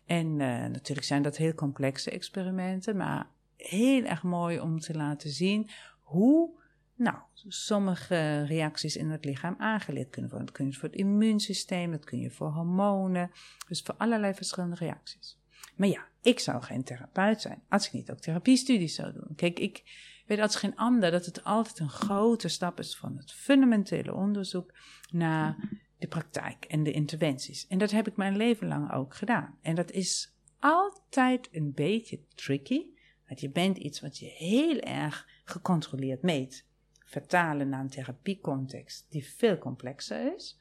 [0.06, 5.30] En uh, natuurlijk zijn dat heel complexe experimenten, maar heel erg mooi om te laten
[5.30, 5.70] zien
[6.02, 6.58] hoe
[6.96, 10.48] nou, sommige reacties in het lichaam aangeleerd kunnen worden.
[10.48, 13.32] Dat kun je voor het immuunsysteem, dat kun je voor hormonen,
[13.68, 15.38] dus voor allerlei verschillende reacties.
[15.76, 19.36] Maar ja, ik zou geen therapeut zijn als ik niet ook therapiestudies zou doen.
[19.36, 19.84] Kijk, ik
[20.30, 24.74] weet als geen ander dat het altijd een grote stap is van het fundamentele onderzoek
[25.12, 27.68] naar de praktijk en de interventies.
[27.68, 29.58] En dat heb ik mijn leven lang ook gedaan.
[29.62, 32.86] En dat is altijd een beetje tricky,
[33.28, 36.68] want je bent iets wat je heel erg gecontroleerd meet.
[37.06, 40.60] Vertalen naar een therapiecontext die veel complexer is.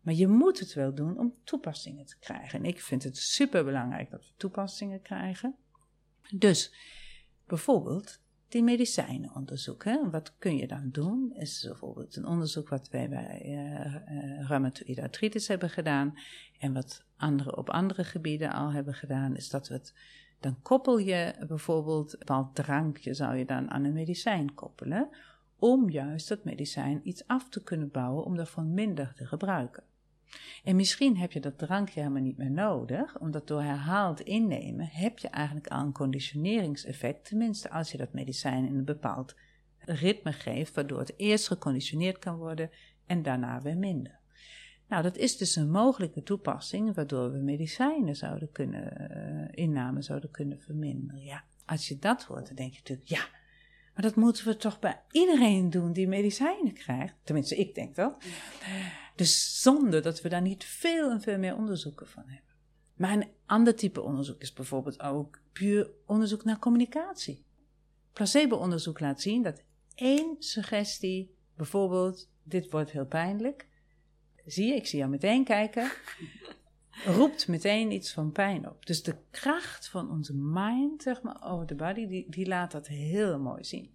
[0.00, 2.58] Maar je moet het wel doen om toepassingen te krijgen.
[2.58, 5.56] En ik vind het super belangrijk dat we toepassingen krijgen.
[6.30, 6.74] Dus
[7.46, 8.20] bijvoorbeeld
[8.50, 10.10] die medicijnen onderzoeken.
[10.10, 11.32] Wat kun je dan doen?
[11.34, 14.48] Is bijvoorbeeld een onderzoek wat wij bij uh,
[15.48, 16.14] hebben gedaan.
[16.58, 19.94] En wat anderen op andere gebieden al hebben gedaan, is dat we het.
[20.40, 25.08] Dan koppel je bijvoorbeeld een bepaald drankje, zou je dan aan een medicijn koppelen.
[25.58, 29.82] Om juist dat medicijn iets af te kunnen bouwen, om daarvan minder te gebruiken.
[30.64, 35.18] En misschien heb je dat drankje helemaal niet meer nodig, omdat door herhaald innemen heb
[35.18, 39.34] je eigenlijk al een conditioneringseffect, tenminste als je dat medicijn in een bepaald
[39.78, 42.70] ritme geeft, waardoor het eerst geconditioneerd kan worden
[43.06, 44.18] en daarna weer minder.
[44.88, 50.30] Nou, dat is dus een mogelijke toepassing waardoor we medicijnen zouden kunnen, uh, inname zouden
[50.30, 51.22] kunnen verminderen.
[51.22, 53.22] Ja, als je dat hoort, dan denk je natuurlijk, ja,
[54.00, 57.14] Maar dat moeten we toch bij iedereen doen die medicijnen krijgt.
[57.22, 58.16] Tenminste, ik denk dat.
[59.16, 62.54] Dus zonder dat we daar niet veel en veel meer onderzoeken van hebben.
[62.94, 67.44] Maar een ander type onderzoek is bijvoorbeeld ook puur onderzoek naar communicatie.
[68.12, 69.62] Placebo-onderzoek laat zien dat
[69.94, 73.68] één suggestie, bijvoorbeeld dit wordt heel pijnlijk,
[74.46, 75.90] zie je, ik zie jou meteen kijken,
[77.06, 78.86] roept meteen iets van pijn op.
[78.86, 82.86] Dus de kracht van onze mind, zeg maar, over de body, die, die laat dat
[82.86, 83.94] heel mooi zien.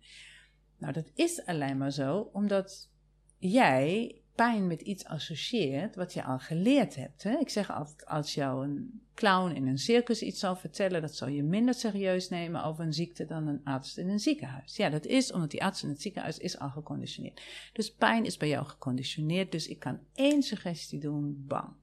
[0.77, 2.89] Nou, dat is alleen maar zo omdat
[3.37, 7.23] jij pijn met iets associeert wat je al geleerd hebt.
[7.23, 7.37] Hè?
[7.37, 11.27] Ik zeg altijd, als jou een clown in een circus iets zal vertellen, dat zal
[11.27, 14.75] je minder serieus nemen over een ziekte dan een arts in een ziekenhuis.
[14.75, 17.41] Ja, dat is omdat die arts in het ziekenhuis is al geconditioneerd.
[17.73, 21.73] Dus pijn is bij jou geconditioneerd, dus ik kan één suggestie doen, bang.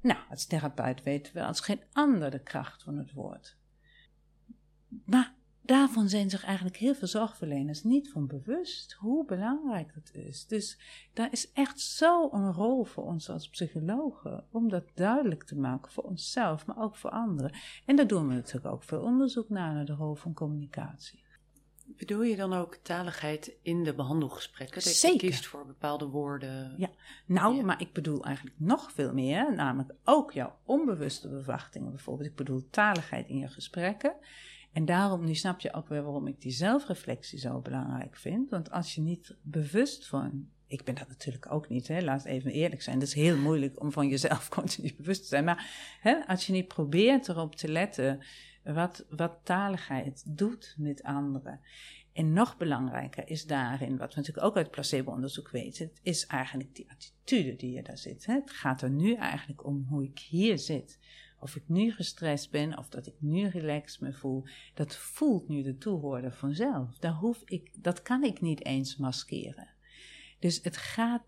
[0.00, 3.56] Nou, als therapeut weten we als geen ander de kracht van het woord.
[5.04, 10.46] Maar daarvan zijn zich eigenlijk heel veel zorgverleners niet van bewust hoe belangrijk dat is.
[10.46, 10.78] Dus
[11.12, 15.92] daar is echt zo een rol voor ons als psychologen om dat duidelijk te maken
[15.92, 17.52] voor onszelf, maar ook voor anderen.
[17.86, 21.28] En daar doen we natuurlijk ook veel onderzoek naar, naar de rol van communicatie.
[22.00, 24.82] Bedoel je dan ook taligheid in de behandelgesprekken?
[24.82, 25.24] Dat Zeker.
[25.24, 26.74] je kiest voor bepaalde woorden?
[26.76, 26.90] Ja,
[27.26, 27.62] nou, Ja.
[27.62, 32.28] maar ik bedoel eigenlijk nog veel meer, namelijk ook jouw onbewuste verwachtingen bijvoorbeeld.
[32.28, 34.14] Ik bedoel taligheid in je gesprekken.
[34.72, 38.50] En daarom, nu snap je ook weer waarom ik die zelfreflectie zo belangrijk vind.
[38.50, 42.50] Want als je niet bewust van, ik ben dat natuurlijk ook niet, hè, laat even
[42.50, 42.98] eerlijk zijn.
[42.98, 45.44] Het is heel moeilijk om van jezelf continu bewust te zijn.
[45.44, 48.20] Maar hè, als je niet probeert erop te letten
[48.62, 51.60] wat, wat taligheid doet met anderen.
[52.12, 56.74] En nog belangrijker is daarin, wat we natuurlijk ook uit placebo-onderzoek weten, het is eigenlijk
[56.74, 58.26] die attitude die je daar zit.
[58.26, 58.34] Hè?
[58.34, 60.98] Het gaat er nu eigenlijk om hoe ik hier zit.
[61.38, 64.44] Of ik nu gestrest ben, of dat ik nu relaxed me voel,
[64.74, 66.98] dat voelt nu de toehoorder vanzelf.
[66.98, 69.68] Daar hoef ik, dat kan ik niet eens maskeren.
[70.38, 71.22] Dus het gaat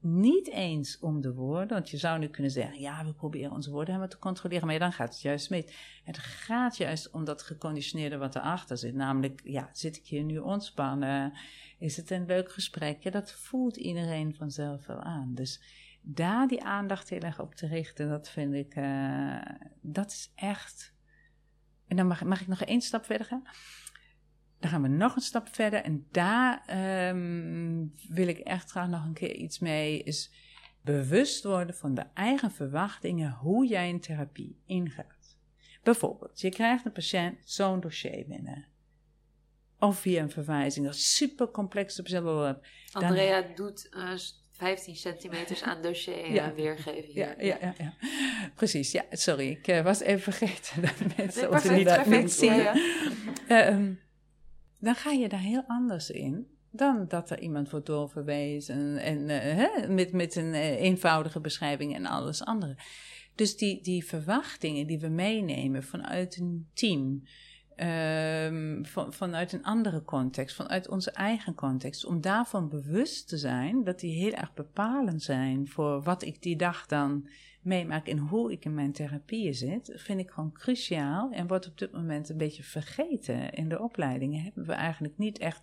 [0.00, 3.70] niet eens om de woorden, want je zou nu kunnen zeggen, ja, we proberen onze
[3.70, 5.66] woorden helemaal te controleren, maar dan gaat het juist mee.
[6.04, 10.38] Het gaat juist om dat geconditioneerde wat erachter zit, namelijk, ja, zit ik hier nu
[10.38, 11.32] ontspannen?
[11.78, 13.02] Is het een leuk gesprek?
[13.02, 15.34] Ja, dat voelt iedereen vanzelf wel aan.
[15.34, 15.62] Dus
[16.02, 19.42] daar die aandacht heel erg op te richten, dat vind ik, uh,
[19.80, 20.94] dat is echt.
[21.86, 23.42] En dan mag, mag ik nog één stap verder gaan?
[24.60, 26.62] Dan gaan we nog een stap verder en daar
[27.08, 30.02] um, wil ik echt graag nog een keer iets mee.
[30.02, 30.32] Is
[30.82, 35.38] bewust worden van de eigen verwachtingen, hoe jij in therapie ingaat.
[35.82, 38.66] Bijvoorbeeld, je krijgt een patiënt zo'n dossier binnen.
[39.78, 42.02] Of via een verwijzing, dat is super complex.
[42.92, 44.12] Andrea dan, doet uh,
[44.50, 46.54] 15 centimeters aan dossier ja.
[46.54, 47.14] weergeven.
[47.14, 47.94] Ja, ja, ja, ja,
[48.54, 48.92] precies.
[48.92, 52.54] Ja, sorry, ik uh, was even vergeten dat mensen nee, ons niet, perfect, zien.
[52.54, 52.74] Ja,
[53.48, 53.78] ja.
[54.80, 59.88] Dan ga je daar heel anders in dan dat er iemand wordt doorverwezen en, hè,
[59.88, 62.76] met, met een uh, eenvoudige beschrijving en alles andere.
[63.34, 67.22] Dus die, die verwachtingen die we meenemen vanuit een team,
[67.76, 73.84] um, van, vanuit een andere context, vanuit onze eigen context, om daarvan bewust te zijn
[73.84, 77.28] dat die heel erg bepalend zijn voor wat ik die dag dan
[77.60, 81.78] meemaak en hoe ik in mijn therapieën zit, vind ik gewoon cruciaal en wordt op
[81.78, 83.52] dit moment een beetje vergeten.
[83.52, 85.62] In de opleidingen hebben we eigenlijk niet echt,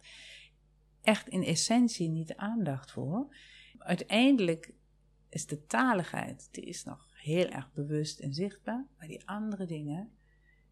[1.01, 3.35] echt in essentie niet aandacht voor.
[3.77, 4.73] Uiteindelijk
[5.29, 10.11] is de taligheid, die is nog heel erg bewust en zichtbaar, maar die andere dingen,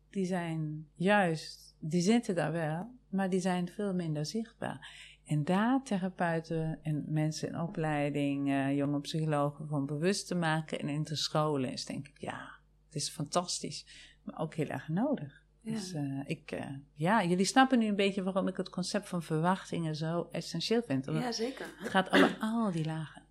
[0.09, 4.89] die zijn juist, die zitten daar wel, maar die zijn veel minder zichtbaar.
[5.25, 10.89] En daar therapeuten en mensen in opleiding, uh, jonge psychologen van bewust te maken en
[10.89, 12.49] in te scholen is denk ik, ja,
[12.85, 13.85] het is fantastisch,
[14.23, 15.43] maar ook heel erg nodig.
[15.61, 15.71] Ja.
[15.71, 19.23] Dus uh, ik, uh, ja, jullie snappen nu een beetje waarom ik het concept van
[19.23, 21.05] verwachtingen zo essentieel vind.
[21.05, 21.65] Ja, zeker.
[21.77, 23.23] Het gaat over al die lagen.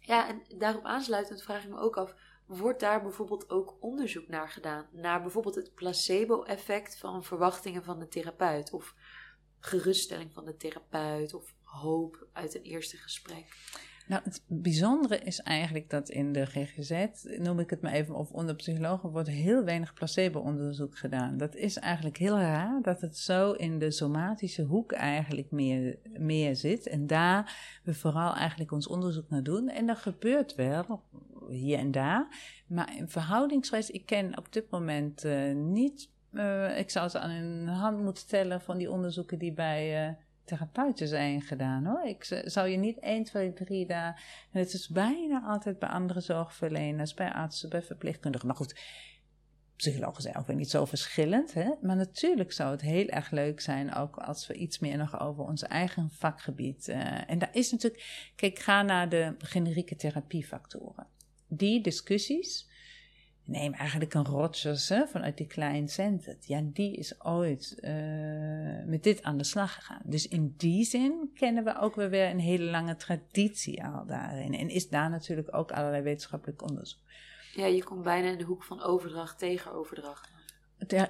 [0.00, 2.14] Ja, en daarop aansluitend vraag ik me ook af,
[2.46, 4.86] wordt daar bijvoorbeeld ook onderzoek naar gedaan?
[4.92, 8.72] Naar bijvoorbeeld het placebo-effect van verwachtingen van de therapeut?
[8.72, 8.94] Of
[9.60, 13.44] geruststelling van de therapeut of hoop uit een eerste gesprek?
[14.10, 17.06] Nou, het bijzondere is eigenlijk dat in de GGZ,
[17.38, 21.36] noem ik het maar even, of onder psychologen, wordt heel weinig placebo-onderzoek gedaan.
[21.36, 26.56] Dat is eigenlijk heel raar dat het zo in de somatische hoek eigenlijk meer, meer
[26.56, 26.86] zit.
[26.86, 29.68] En daar we vooral eigenlijk ons onderzoek naar doen.
[29.68, 31.02] En dat gebeurt wel,
[31.48, 32.28] hier en daar.
[32.66, 37.30] Maar in verhoudingswijs, ik ken op dit moment uh, niet uh, ik zou ze aan
[37.30, 40.14] hun hand moeten tellen van die onderzoeken die bij uh,
[40.44, 42.02] therapeuten zijn gedaan hoor.
[42.04, 44.22] Ik zou je niet 1, 2, 3 daar.
[44.50, 48.46] Het is bijna altijd bij andere zorgverleners, bij artsen, bij verpleegkundigen.
[48.46, 48.74] Maar goed,
[49.76, 51.54] psychologen zijn ook weer niet zo verschillend.
[51.54, 51.70] Hè?
[51.82, 55.44] Maar natuurlijk zou het heel erg leuk zijn, ook als we iets meer nog over
[55.44, 56.88] ons eigen vakgebied.
[56.88, 61.06] Uh, en daar is natuurlijk, kijk, ga naar de generieke therapiefactoren.
[61.48, 62.68] Die discussies,
[63.50, 66.46] neem eigenlijk een Rogers hè, vanuit die Klein Centered.
[66.46, 67.90] Ja, die is ooit uh,
[68.86, 70.02] met dit aan de slag gegaan.
[70.04, 74.54] Dus in die zin kennen we ook weer een hele lange traditie al daarin.
[74.54, 77.00] En is daar natuurlijk ook allerlei wetenschappelijk onderzoek.
[77.54, 80.30] Ja, je komt bijna in de hoek van overdracht tegen overdracht.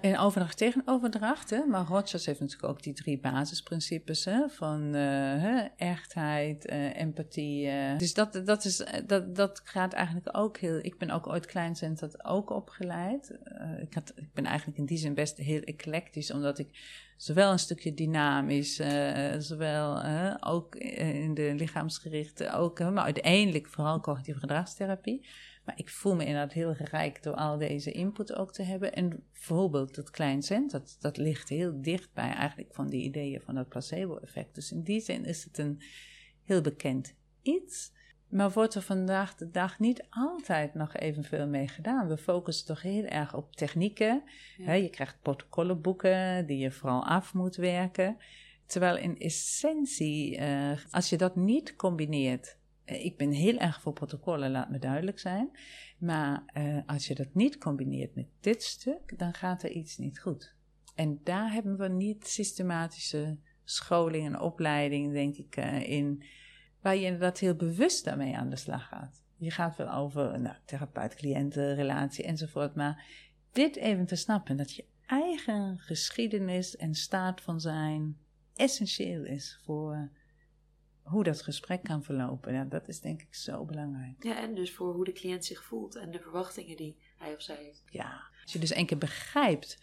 [0.00, 1.64] In overdracht tegen overdracht, hè?
[1.64, 4.48] maar Rogers heeft natuurlijk ook die drie basisprincipes hè?
[4.48, 7.70] van uh, echtheid, uh, empathie.
[7.96, 10.78] Dus dat, dat, is, dat, dat gaat eigenlijk ook heel.
[10.82, 13.38] Ik ben ook ooit kleincentrum ook opgeleid.
[13.80, 16.68] ik, had, ik ben eigenlijk in die zin best heel eclectisch, omdat ik
[17.16, 18.80] zowel een stukje dynamisch,
[19.38, 20.02] zowel
[20.40, 25.26] ook in de lichaamsgerichte, ook, maar uiteindelijk vooral cognitieve gedragstherapie.
[25.70, 28.94] Maar ik voel me inderdaad heel rijk door al deze input ook te hebben.
[28.94, 33.54] En bijvoorbeeld dat klein cent, dat, dat ligt heel dichtbij eigenlijk van die ideeën van
[33.54, 34.54] dat placebo-effect.
[34.54, 35.82] Dus in die zin is het een
[36.44, 37.92] heel bekend iets.
[38.28, 42.08] Maar wordt er vandaag de dag niet altijd nog evenveel mee gedaan?
[42.08, 44.22] We focussen toch heel erg op technieken.
[44.56, 48.16] je krijgt protocollenboeken die je vooral af moet werken.
[48.66, 52.59] Terwijl in essentie, uh, als je dat niet combineert eh,
[52.90, 55.50] ik ben heel erg voor protocollen, laat me duidelijk zijn.
[55.98, 60.20] Maar uh, als je dat niet combineert met dit stuk, dan gaat er iets niet
[60.20, 60.54] goed.
[60.94, 66.22] En daar hebben we niet systematische scholing en opleiding, denk ik, uh, in.
[66.80, 69.24] Waar je inderdaad heel bewust daarmee aan de slag gaat.
[69.36, 72.74] Je gaat wel over nou, therapeut-cliëntenrelatie enzovoort.
[72.74, 73.04] Maar
[73.52, 78.16] dit even te snappen, dat je eigen geschiedenis en staat van zijn
[78.54, 80.10] essentieel is voor
[81.02, 82.52] hoe dat gesprek kan verlopen.
[82.52, 84.24] Ja, dat is denk ik zo belangrijk.
[84.24, 87.42] Ja, en dus voor hoe de cliënt zich voelt en de verwachtingen die hij of
[87.42, 87.82] zij heeft.
[87.90, 89.78] Ja, als je dus één keer begrijpt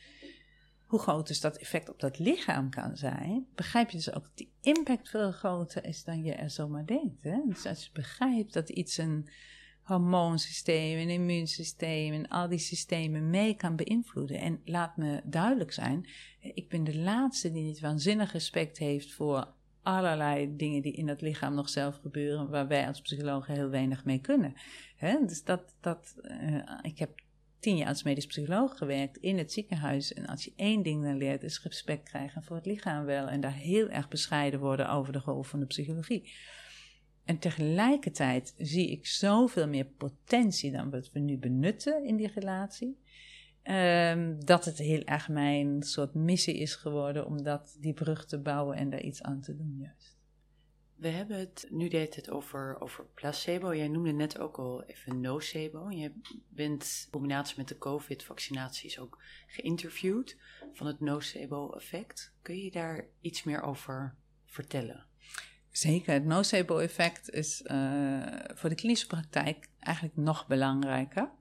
[0.86, 4.38] hoe groot dus dat effect op dat lichaam kan zijn, begrijp je dus ook dat
[4.38, 7.24] die impact veel groter is dan je er zomaar denkt.
[7.24, 7.42] Hè?
[7.46, 9.30] Dus als je begrijpt dat iets een
[9.88, 14.40] hormoonsysteem, een immuunsysteem en al die systemen mee kan beïnvloeden.
[14.40, 19.54] En laat me duidelijk zijn, ik ben de laatste die niet waanzinnig respect heeft voor
[19.88, 24.06] allerlei dingen die in het lichaam nog zelf gebeuren, waar wij als psychologen heel weinig
[24.06, 24.54] mee kunnen.
[25.00, 27.22] Dus dat, dat, uh, ik heb
[27.60, 30.14] tien jaar als medisch psycholoog gewerkt in het ziekenhuis.
[30.14, 33.28] En als je één ding dan leert, is respect krijgen voor het lichaam wel.
[33.28, 36.32] En daar heel erg bescheiden worden over de rol van de psychologie.
[37.26, 42.98] En tegelijkertijd zie ik zoveel meer potentie dan wat we nu benutten in die relatie.
[43.70, 48.40] Um, dat het heel erg mijn soort missie is geworden om dat, die brug te
[48.40, 50.18] bouwen en daar iets aan te doen juist.
[50.96, 53.76] We hebben het, nu deed het over, over placebo.
[53.76, 55.90] Jij noemde net ook al even nocebo.
[55.90, 56.12] Je
[56.50, 60.38] bent in combinatie met de COVID-vaccinaties ook geïnterviewd
[60.74, 62.34] van het nocebo-effect.
[62.42, 65.06] Kun je daar iets meer over vertellen?
[65.72, 71.32] Zeker, het nocebo-effect is uh, voor de klinische praktijk eigenlijk nog belangrijker.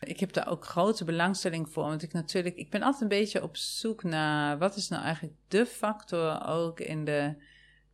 [0.00, 1.84] Ik heb daar ook grote belangstelling voor.
[1.84, 5.34] Want ik natuurlijk, ik ben altijd een beetje op zoek naar wat is nou eigenlijk
[5.48, 7.34] de factor ook in de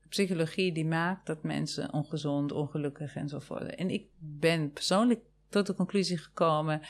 [0.09, 3.75] psychologie die maakt dat mensen ongezond, ongelukkig enzovoort.
[3.75, 6.81] En ik ben persoonlijk tot de conclusie gekomen,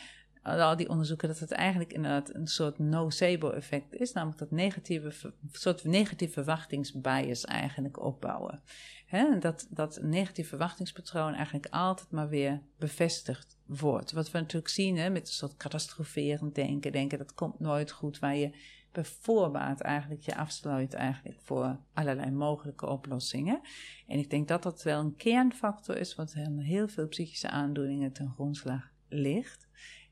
[0.42, 4.12] al die onderzoeken, dat het eigenlijk inderdaad een soort nocebo-effect is.
[4.12, 8.62] Namelijk dat negatieve, soort negatieve verwachtingsbias eigenlijk opbouwen.
[9.06, 14.12] He, dat, dat een negatief verwachtingspatroon eigenlijk altijd maar weer bevestigd wordt.
[14.12, 18.18] Wat we natuurlijk zien hè, met een soort catastroferend denken, denken dat komt nooit goed,
[18.18, 18.50] waar je
[18.92, 23.60] bij voorbaat eigenlijk je afsluit eigenlijk voor allerlei mogelijke oplossingen.
[24.06, 28.30] En ik denk dat dat wel een kernfactor is wat heel veel psychische aandoeningen ten
[28.30, 29.68] grondslag ligt.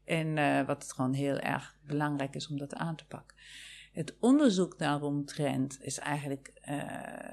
[0.09, 3.37] En uh, wat het gewoon heel erg belangrijk is om dat aan te pakken.
[3.92, 6.83] Het onderzoek daaromtrent is eigenlijk uh,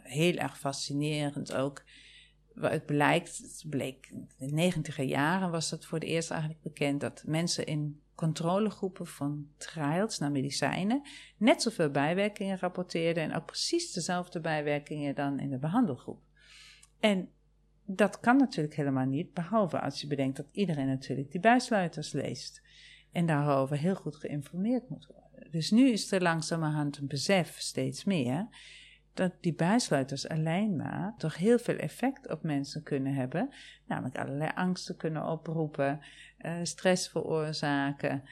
[0.03, 1.83] heel erg fascinerend ook.
[2.59, 7.01] Het blijkt, het bleek in de negentiger jaren was dat voor het eerst eigenlijk bekend
[7.01, 11.01] dat mensen in controlegroepen van trials naar medicijnen
[11.37, 16.21] net zoveel bijwerkingen rapporteerden en ook precies dezelfde bijwerkingen dan in de behandelgroep.
[16.99, 17.29] En
[17.85, 22.61] dat kan natuurlijk helemaal niet, behalve als je bedenkt dat iedereen natuurlijk die bijsluiters leest
[23.11, 25.51] en daarover heel goed geïnformeerd moet worden.
[25.51, 28.47] Dus nu is er langzamerhand een besef steeds meer
[29.13, 33.49] dat die bijsluiters alleen maar toch heel veel effect op mensen kunnen hebben.
[33.85, 35.99] Namelijk allerlei angsten kunnen oproepen,
[36.39, 38.23] uh, stress veroorzaken.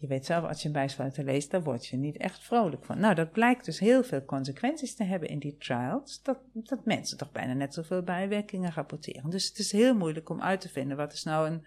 [0.00, 3.00] Je weet zelf, als je een bijsluiter leest, daar word je niet echt vrolijk van.
[3.00, 7.18] Nou, dat blijkt dus heel veel consequenties te hebben in die trials, dat, dat mensen
[7.18, 9.30] toch bijna net zoveel bijwerkingen rapporteren.
[9.30, 11.66] Dus het is heel moeilijk om uit te vinden wat is nou een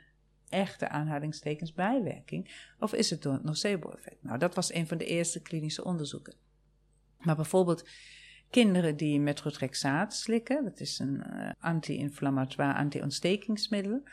[0.49, 2.71] echte aanhalingstekens bijwerking?
[2.79, 4.23] Of is het door het nocebo-effect?
[4.23, 6.35] Nou, dat was een van de eerste klinische onderzoeken.
[7.17, 7.89] Maar bijvoorbeeld
[8.49, 14.03] kinderen die metrotrexaat slikken, dat is een uh, anti-inflammatoire, anti-ontstekingsmiddel,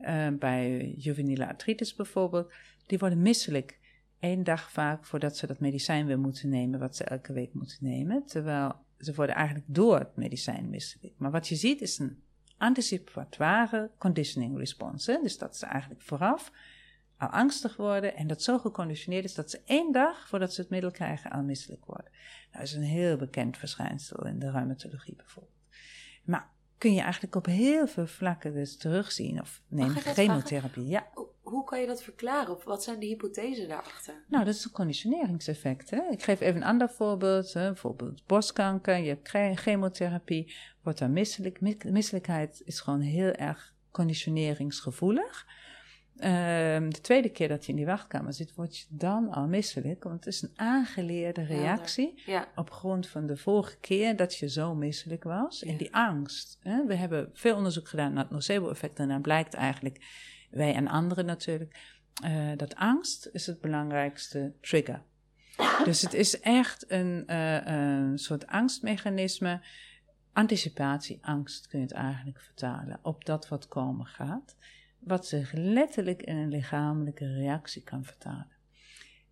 [0.00, 2.52] uh, bij juveniele artritis bijvoorbeeld,
[2.88, 3.78] die worden misselijk
[4.18, 7.76] één dag vaak voordat ze dat medicijn weer moeten nemen, wat ze elke week moeten
[7.80, 8.26] nemen.
[8.26, 11.14] Terwijl ze worden eigenlijk door het medicijn misselijk.
[11.16, 12.22] Maar wat je ziet is een
[12.56, 15.20] anticipatoire conditioning response.
[15.22, 16.52] Dus dat ze eigenlijk vooraf
[17.16, 20.70] al angstig worden en dat zo geconditioneerd is dat ze één dag voordat ze het
[20.70, 22.10] middel krijgen al misselijk worden.
[22.50, 25.54] Nou, dat is een heel bekend verschijnsel in de rheumatologie bijvoorbeeld.
[26.24, 29.40] Maar kun je eigenlijk op heel veel vlakken dus terugzien.
[29.40, 30.86] Of neem chemotherapie.
[30.86, 31.06] Ja.
[31.48, 32.54] Hoe kan je dat verklaren?
[32.54, 34.14] Of wat zijn de hypothesen daarachter?
[34.28, 35.90] Nou, dat is een conditioneringseffect.
[35.90, 36.02] Hè?
[36.10, 37.52] Ik geef even een ander voorbeeld.
[37.52, 37.66] Hè?
[37.66, 38.96] Bijvoorbeeld borstkanker.
[38.96, 40.54] Je hebt chemotherapie.
[40.82, 41.84] Wordt dan misselijk.
[41.84, 45.46] Misselijkheid is gewoon heel erg conditioneringsgevoelig.
[46.18, 50.04] Ehm, de tweede keer dat je in die wachtkamer zit, word je dan al misselijk.
[50.04, 52.22] Want het is een aangeleerde reactie
[52.54, 55.62] op grond van de vorige keer dat je zo misselijk was.
[55.64, 56.58] En die angst.
[56.62, 56.86] Hè?
[56.86, 58.98] We hebben veel onderzoek gedaan naar het nocebo-effect.
[58.98, 59.98] En dan blijkt eigenlijk,
[60.50, 65.02] wij en anderen natuurlijk, uh, dat angst is het belangrijkste trigger.
[65.84, 69.60] Dus het is echt een, uh, een soort angstmechanisme.
[70.32, 74.56] Anticipatie, angst kun je het eigenlijk vertalen op dat wat komen gaat
[74.98, 78.56] wat zich letterlijk in een lichamelijke reactie kan vertalen.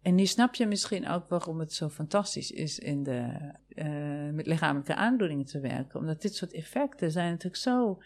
[0.03, 4.47] En nu snap je misschien ook waarom het zo fantastisch is in de, uh, met
[4.47, 6.01] lichamelijke aandoeningen te werken.
[6.01, 8.03] Omdat dit soort effecten zijn natuurlijk zo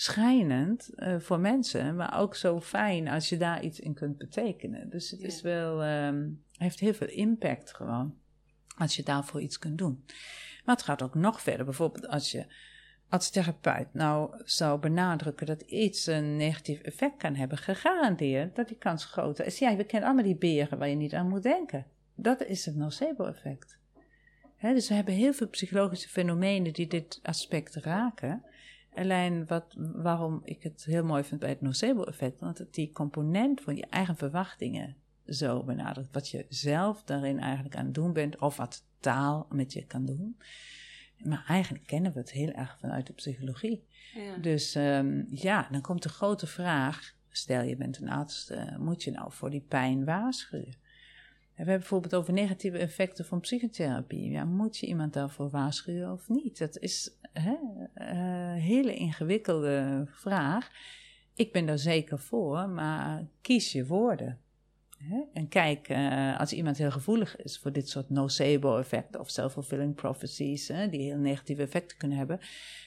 [0.00, 4.90] schijnend uh, voor mensen, maar ook zo fijn als je daar iets in kunt betekenen.
[4.90, 8.14] Dus het is wel, um, heeft heel veel impact gewoon,
[8.76, 10.04] als je daarvoor iets kunt doen.
[10.64, 11.64] Maar het gaat ook nog verder.
[11.64, 12.46] Bijvoorbeeld als je
[13.08, 18.78] als therapeut nou zou benadrukken dat iets een negatief effect kan hebben, gegarandeerd dat die
[18.78, 19.58] kans groter is.
[19.58, 21.86] Ja, we kennen allemaal die beren waar je niet aan moet denken.
[22.14, 23.78] Dat is het nocebo-effect.
[24.60, 28.44] dus we hebben heel veel psychologische fenomenen die dit aspect raken.
[28.94, 33.60] Alleen wat, waarom ik het heel mooi vind bij het nocebo-effect, want het die component
[33.60, 36.14] van je eigen verwachtingen zo benadrukt.
[36.14, 40.06] Wat je zelf daarin eigenlijk aan het doen bent, of wat taal met je kan
[40.06, 40.36] doen.
[41.16, 43.84] Maar eigenlijk kennen we het heel erg vanuit de psychologie.
[44.14, 44.36] Ja.
[44.36, 49.02] Dus um, ja, dan komt de grote vraag: stel je bent een arts, uh, moet
[49.02, 50.79] je nou voor die pijn waarschuwen?
[51.60, 54.30] We hebben bijvoorbeeld over negatieve effecten van psychotherapie.
[54.30, 56.58] Ja, moet je iemand daarvoor waarschuwen of niet?
[56.58, 60.70] Dat is een uh, hele ingewikkelde vraag.
[61.34, 64.38] Ik ben daar zeker voor, maar kies je woorden.
[65.32, 70.66] En kijk, uh, als iemand heel gevoelig is voor dit soort nocebo-effecten of self-fulfilling prophecies,
[70.66, 72.40] die heel negatieve effecten kunnen hebben,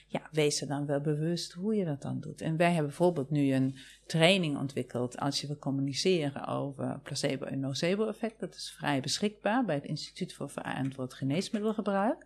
[0.07, 2.41] ja, wees er dan wel bewust hoe je dat dan doet.
[2.41, 7.59] En wij hebben bijvoorbeeld nu een training ontwikkeld als je wil communiceren over placebo- en
[7.59, 8.39] nocebo-effect.
[8.39, 12.25] Dat is vrij beschikbaar bij het Instituut voor Verantwoord Geneesmiddelgebruik.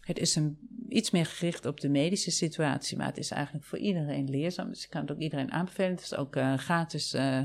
[0.00, 0.58] Het is een,
[0.88, 4.68] iets meer gericht op de medische situatie, maar het is eigenlijk voor iedereen leerzaam.
[4.68, 5.90] Dus ik kan het ook iedereen aanbevelen.
[5.90, 7.40] Het is ook uh, gratis uh,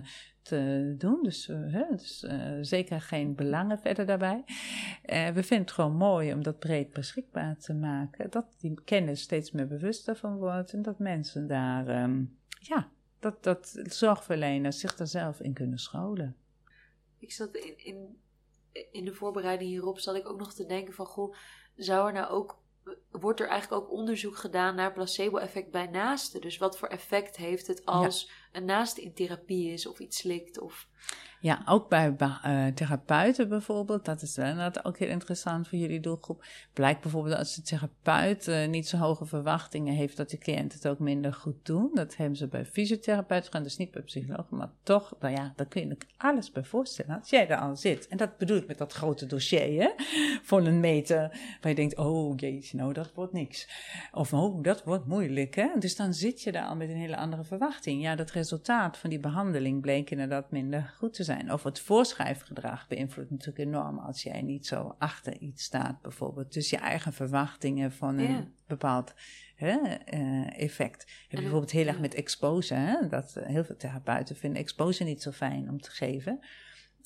[0.50, 1.24] te doen.
[1.24, 4.44] Dus, uh, hè, dus uh, zeker geen belangen verder daarbij.
[5.06, 8.30] We vinden het gewoon mooi om dat breed beschikbaar te maken.
[8.30, 10.74] Dat die kennis steeds meer bewuster van wordt.
[10.74, 12.90] En dat mensen daar, um, ja,
[13.20, 16.36] dat, dat zorgverleners zich daar zelf in kunnen scholen.
[17.20, 18.18] Ik zat in, in,
[18.92, 21.36] in de voorbereiding hierop, zat ik ook nog te denken van, goh,
[21.76, 22.60] zou er nou ook
[23.12, 26.42] wordt er eigenlijk ook onderzoek gedaan naar placebo-effect bij naasten.
[26.42, 30.60] Dus wat voor effect heeft het als een naaste in therapie is of iets slikt?
[30.60, 30.88] Of...
[31.42, 34.06] Ja, ook bij uh, therapeuten bijvoorbeeld.
[34.06, 36.46] Dat is inderdaad ook heel interessant voor jullie doelgroep.
[36.74, 40.88] Blijkt bijvoorbeeld als de therapeut uh, niet zo hoge verwachtingen heeft, dat de cliënt het
[40.88, 41.92] ook minder goed doen.
[41.94, 44.58] Dat hebben ze bij fysiotherapeuten dus niet bij psychologen.
[44.58, 47.20] Maar toch, nou ja, daar kun je alles bij voorstellen.
[47.20, 48.08] Als jij daar al zit.
[48.08, 49.90] En dat bedoel ik met dat grote dossier, hè.
[50.44, 51.18] Voor een meter.
[51.62, 53.70] Waar je denkt, oh jeetje, nou dat wordt niks.
[54.12, 55.70] Of, oh, dat wordt moeilijk, hè.
[55.80, 58.02] Dus dan zit je daar al met een hele andere verwachting.
[58.02, 61.54] Ja, dat resultaat van die behandeling bleek inderdaad minder goed te zijn.
[61.54, 66.54] Of het voorschrijfgedrag beïnvloedt natuurlijk enorm als jij niet zo achter iets staat, bijvoorbeeld.
[66.54, 69.14] Dus je eigen verwachtingen van een bepaald
[69.56, 69.78] hè,
[70.14, 71.02] uh, effect.
[71.02, 73.08] Heb je bijvoorbeeld heel erg met exposure, hè?
[73.08, 76.40] dat uh, heel veel therapeuten vinden exposure niet zo fijn om te geven.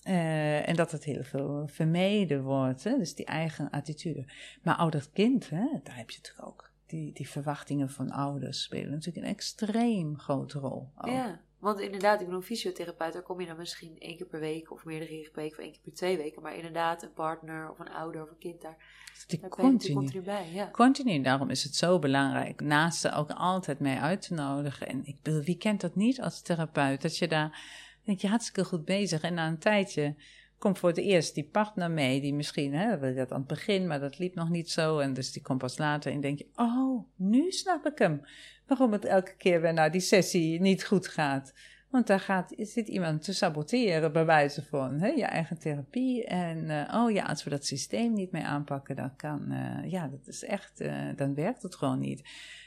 [0.08, 2.98] Uh, en dat het heel veel vermeden wordt, hè?
[2.98, 4.26] dus die eigen attitude.
[4.62, 6.73] Maar ouder-kind, daar heb je natuurlijk ook.
[6.88, 10.90] Die, die verwachtingen van ouders spelen natuurlijk een extreem grote rol.
[11.06, 14.40] Ja, Want inderdaad, ik bedoel, een fysiotherapeut, daar kom je dan misschien één keer per
[14.40, 16.42] week of meerdere keer per week of één keer per twee weken.
[16.42, 18.78] Maar inderdaad, een partner of een ouder of een kind, daar,
[19.28, 19.94] Die daar ben continu.
[19.94, 20.52] continu bij.
[20.52, 20.70] Ja.
[20.72, 24.88] Continu, daarom is het zo belangrijk naasten ook altijd mee uit te nodigen.
[24.88, 27.02] En ik bedoel, wie kent dat niet als therapeut?
[27.02, 27.60] Dat je daar,
[28.04, 29.22] denk je, hartstikke goed bezig.
[29.22, 30.16] En na een tijdje
[30.64, 33.88] komt voor het eerst die partner mee, die misschien, hè, je dat aan het begin,
[33.88, 35.00] maar dat liep nog niet zo.
[35.00, 38.22] En dus die komt pas later en denk je, oh, nu snap ik hem.
[38.68, 41.54] Waarom het elke keer weer na die sessie niet goed gaat.
[41.90, 46.26] Want daar gaat, zit iemand te saboteren, bij wijze van hè, je eigen therapie.
[46.26, 50.08] En eh, oh ja, als we dat systeem niet mee aanpakken, dan kan, eh, ja,
[50.08, 52.22] dat is echt, eh, dan werkt het gewoon niet.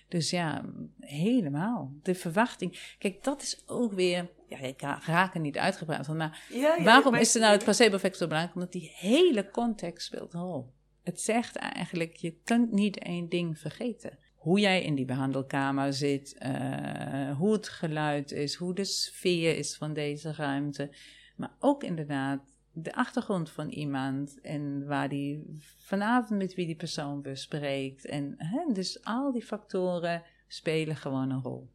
[0.08, 0.64] Dus ja,
[1.00, 1.92] helemaal.
[2.02, 2.94] De verwachting.
[2.98, 6.74] Kijk, dat is ook weer, ja, ik ra- raak er niet uitgebreid van, maar Ja,
[6.78, 8.56] ja, waarom maar- is er nou het placebo-effect zo belangrijk?
[8.56, 10.72] Omdat die hele context speelt een rol.
[11.02, 14.18] Het zegt eigenlijk, je kunt niet één ding vergeten.
[14.34, 19.76] Hoe jij in die behandelkamer zit, eh, hoe het geluid is, hoe de sfeer is
[19.76, 20.90] van deze ruimte.
[21.36, 22.40] Maar ook inderdaad
[22.78, 25.44] de achtergrond van iemand en waar die
[25.78, 28.04] vanavond met wie die persoon bespreekt.
[28.06, 31.70] En hè, dus al die factoren spelen gewoon een rol.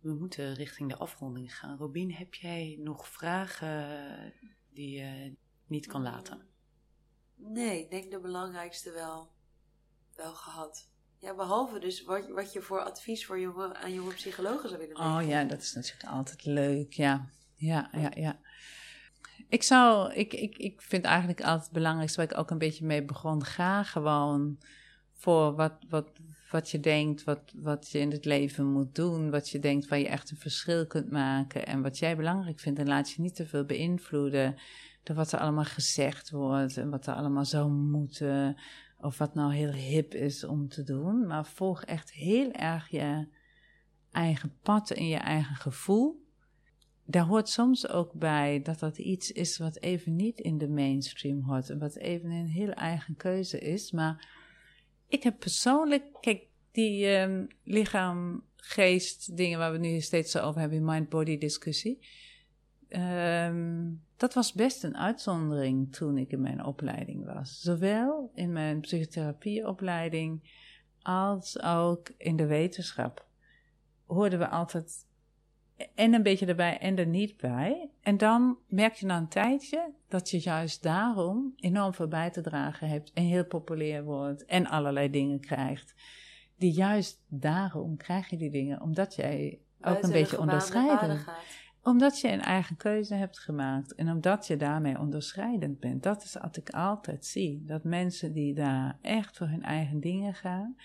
[0.00, 1.76] We moeten richting de afronding gaan.
[1.76, 4.32] Robin, heb jij nog vragen
[4.72, 6.46] die je niet kan laten?
[7.36, 9.32] Nee, ik denk de belangrijkste wel,
[10.16, 10.88] wel gehad.
[11.18, 14.96] Ja, behalve dus wat, wat je voor advies voor jonge, aan jonge psychologen zou willen
[14.96, 15.30] Oh weten.
[15.30, 16.92] ja, dat is natuurlijk altijd leuk.
[16.92, 18.40] Ja, ja, ja, ja.
[19.50, 22.86] Ik zou, ik, ik, ik vind eigenlijk altijd het belangrijkste waar ik ook een beetje
[22.86, 23.44] mee begon.
[23.44, 24.58] Ga gewoon
[25.12, 26.10] voor wat, wat,
[26.50, 29.30] wat je denkt, wat, wat je in het leven moet doen.
[29.30, 31.66] Wat je denkt waar je echt een verschil kunt maken.
[31.66, 32.78] En wat jij belangrijk vindt.
[32.78, 34.56] En laat je niet te veel beïnvloeden
[35.02, 36.76] door wat er allemaal gezegd wordt.
[36.76, 38.56] En wat er allemaal zou moeten.
[38.98, 41.26] Of wat nou heel hip is om te doen.
[41.26, 43.28] Maar volg echt heel erg je
[44.10, 46.19] eigen pad en je eigen gevoel.
[47.10, 51.42] Daar hoort soms ook bij dat dat iets is wat even niet in de mainstream
[51.42, 53.90] hoort en wat even een heel eigen keuze is.
[53.90, 54.28] Maar
[55.08, 56.42] ik heb persoonlijk, kijk,
[56.72, 61.98] die ehm, lichaam, geest, dingen waar we nu steeds zo over hebben, die mind-body discussie.
[62.88, 67.60] ehm, dat was best een uitzondering toen ik in mijn opleiding was.
[67.60, 70.52] Zowel in mijn psychotherapieopleiding
[71.02, 73.26] als ook in de wetenschap
[74.06, 75.08] hoorden we altijd
[75.94, 77.90] en een beetje erbij en er niet bij.
[78.02, 82.40] En dan merk je na een tijdje dat je juist daarom enorm veel bij te
[82.40, 85.94] dragen hebt en heel populair wordt en allerlei dingen krijgt.
[86.56, 91.24] Die juist daarom krijg je die dingen, omdat jij ook een beetje onderscheidend
[91.82, 96.02] omdat je een eigen keuze hebt gemaakt en omdat je daarmee onderscheidend bent.
[96.02, 97.64] Dat is wat ik altijd zie.
[97.64, 100.76] Dat mensen die daar echt voor hun eigen dingen gaan.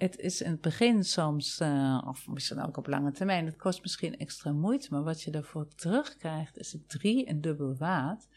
[0.00, 3.82] Het is in het begin soms, eh, of misschien ook op lange termijn, het kost
[3.82, 8.28] misschien extra moeite, maar wat je daarvoor terugkrijgt is het drie en dubbel waard.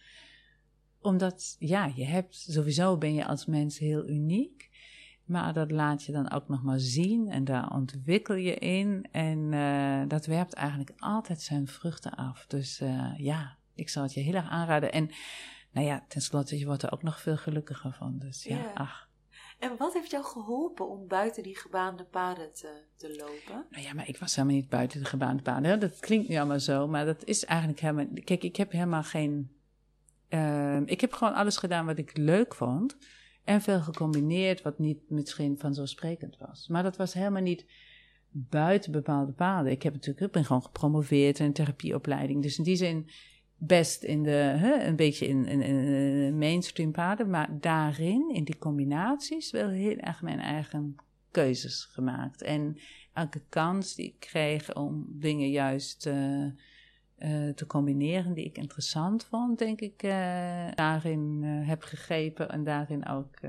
[1.01, 4.69] Omdat, ja, je hebt, sowieso ben je als mens heel uniek.
[5.25, 9.07] Maar dat laat je dan ook nog maar zien en daar ontwikkel je in.
[9.11, 12.45] En eh, dat werpt eigenlijk altijd zijn vruchten af.
[12.47, 14.91] Dus eh, ja, ik zou het je heel erg aanraden.
[14.91, 15.09] En
[15.71, 18.17] nou ja, tenslotte, je wordt er ook nog veel gelukkiger van.
[18.17, 18.71] Dus ja, Ja.
[18.73, 19.11] ach.
[19.59, 23.65] En wat heeft jou geholpen om buiten die gebaande paden te, te lopen?
[23.69, 25.79] Nou ja, maar ik was helemaal niet buiten de gebaande paden.
[25.79, 28.05] Dat klinkt nu allemaal zo, maar dat is eigenlijk helemaal...
[28.23, 29.51] Kijk, ik heb helemaal geen...
[30.27, 32.97] ehm, ik heb gewoon alles gedaan wat ik leuk vond.
[33.43, 36.67] En veel gecombineerd wat niet misschien vanzelfsprekend was.
[36.67, 37.65] Maar dat was helemaal niet
[38.29, 39.71] buiten bepaalde paden.
[39.71, 42.41] Ik heb natuurlijk, ik ben gewoon gepromoveerd in een therapieopleiding.
[42.41, 43.09] Dus in die zin
[43.57, 47.29] best in de, hè, een beetje in, in, in, in mainstream paden.
[47.29, 50.95] Maar daarin, in die combinaties, wel heel erg mijn eigen
[51.31, 52.41] keuzes gemaakt.
[52.41, 52.77] En
[53.13, 59.25] elke kans die ik kreeg om dingen juist eh, eh, te combineren die ik interessant
[59.25, 63.39] vond, denk ik, eh, daarin heb gegrepen en daarin ook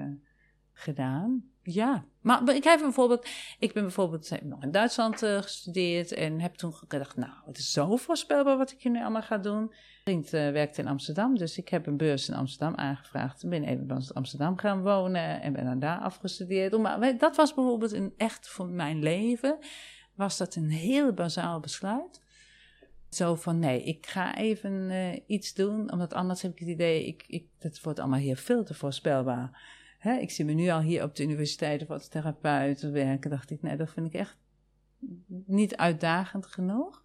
[0.73, 1.54] gedaan.
[1.67, 6.41] Ja, maar ik heb bijvoorbeeld, ik ben bijvoorbeeld heb nog in Duitsland eh, gestudeerd en
[6.41, 9.67] heb toen gedacht, nou, het is zo voorspelbaar wat ik hier nu allemaal ga doen.
[9.67, 13.49] Mijn vriend eh, werkt in Amsterdam, dus ik heb een beurs in Amsterdam aangevraagd.
[13.49, 16.79] Ben even in Amsterdam gaan wonen en ben dan daar afgestudeerd.
[16.79, 19.59] Maar dat was bijvoorbeeld een echt voor mijn leven,
[20.15, 22.23] was dat een heel bazaal besluit.
[23.09, 27.07] Zo van, nee, ik ga even eh, iets doen, omdat anders heb ik het idee,
[27.07, 29.83] ik, ik, dat wordt allemaal hier veel te voorspelbaar.
[30.05, 33.31] Hè, ik zie me nu al hier op de universiteit als therapeut werken.
[33.31, 34.37] Dacht ik, nee, dat vind ik echt
[35.47, 37.03] niet uitdagend genoeg.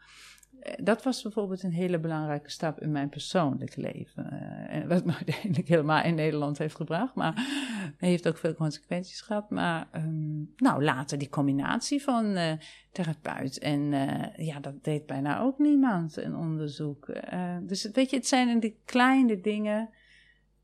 [0.60, 4.32] eh, dat was bijvoorbeeld een hele belangrijke stap in mijn persoonlijk leven.
[4.70, 7.16] En wat me uiteindelijk helemaal in Nederland heeft gebracht.
[7.16, 7.34] Maar
[7.98, 9.50] heeft ook veel consequenties gehad.
[9.50, 12.52] Maar um, nou, later die combinatie van uh,
[12.92, 13.60] therapeut.
[13.60, 13.92] En
[14.38, 17.14] ja, dat deed bijna ook niemand, een onderzoek.
[17.62, 19.90] dus weet je, het zijn de kleine dingen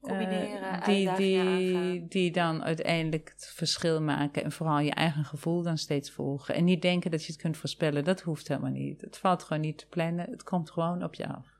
[0.07, 5.61] combineren, uh, die, die, die dan uiteindelijk het verschil maken en vooral je eigen gevoel
[5.61, 6.55] dan steeds volgen.
[6.55, 9.01] En niet denken dat je het kunt voorspellen, dat hoeft helemaal niet.
[9.01, 11.53] Het valt gewoon niet te plannen, het komt gewoon op je af.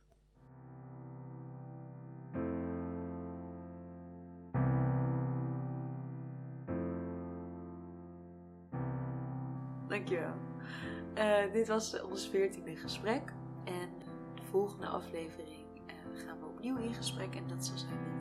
[9.88, 10.34] Dankjewel.
[11.18, 13.34] Uh, dit was ons veertiende gesprek.
[13.64, 13.90] En
[14.36, 17.36] de volgende aflevering uh, gaan we opnieuw in gesprek.
[17.36, 18.15] En dat zal zijn met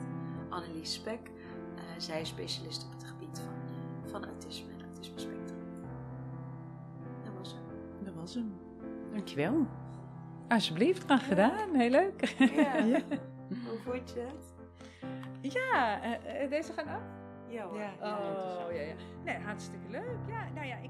[0.49, 1.31] Annelies Spek.
[1.75, 5.59] Uh, zij is specialist op het gebied van, uh, van autisme en autisme spectrum.
[7.23, 7.63] Dat was hem.
[8.05, 8.53] Dat was hem.
[9.11, 9.67] Dankjewel.
[10.47, 11.75] Alsjeblieft, graag gedaan.
[11.75, 12.35] Heel leuk.
[12.37, 12.77] Ja.
[12.93, 13.01] ja.
[13.47, 14.53] Hoe vond je het?
[15.53, 17.01] Ja, uh, deze gaan af?
[17.47, 17.79] Ja hoor.
[17.79, 18.93] Ja, oh, ja, ja.
[19.23, 20.17] Nee, hartstikke leuk.
[20.27, 20.89] Ja, nou ja, ik,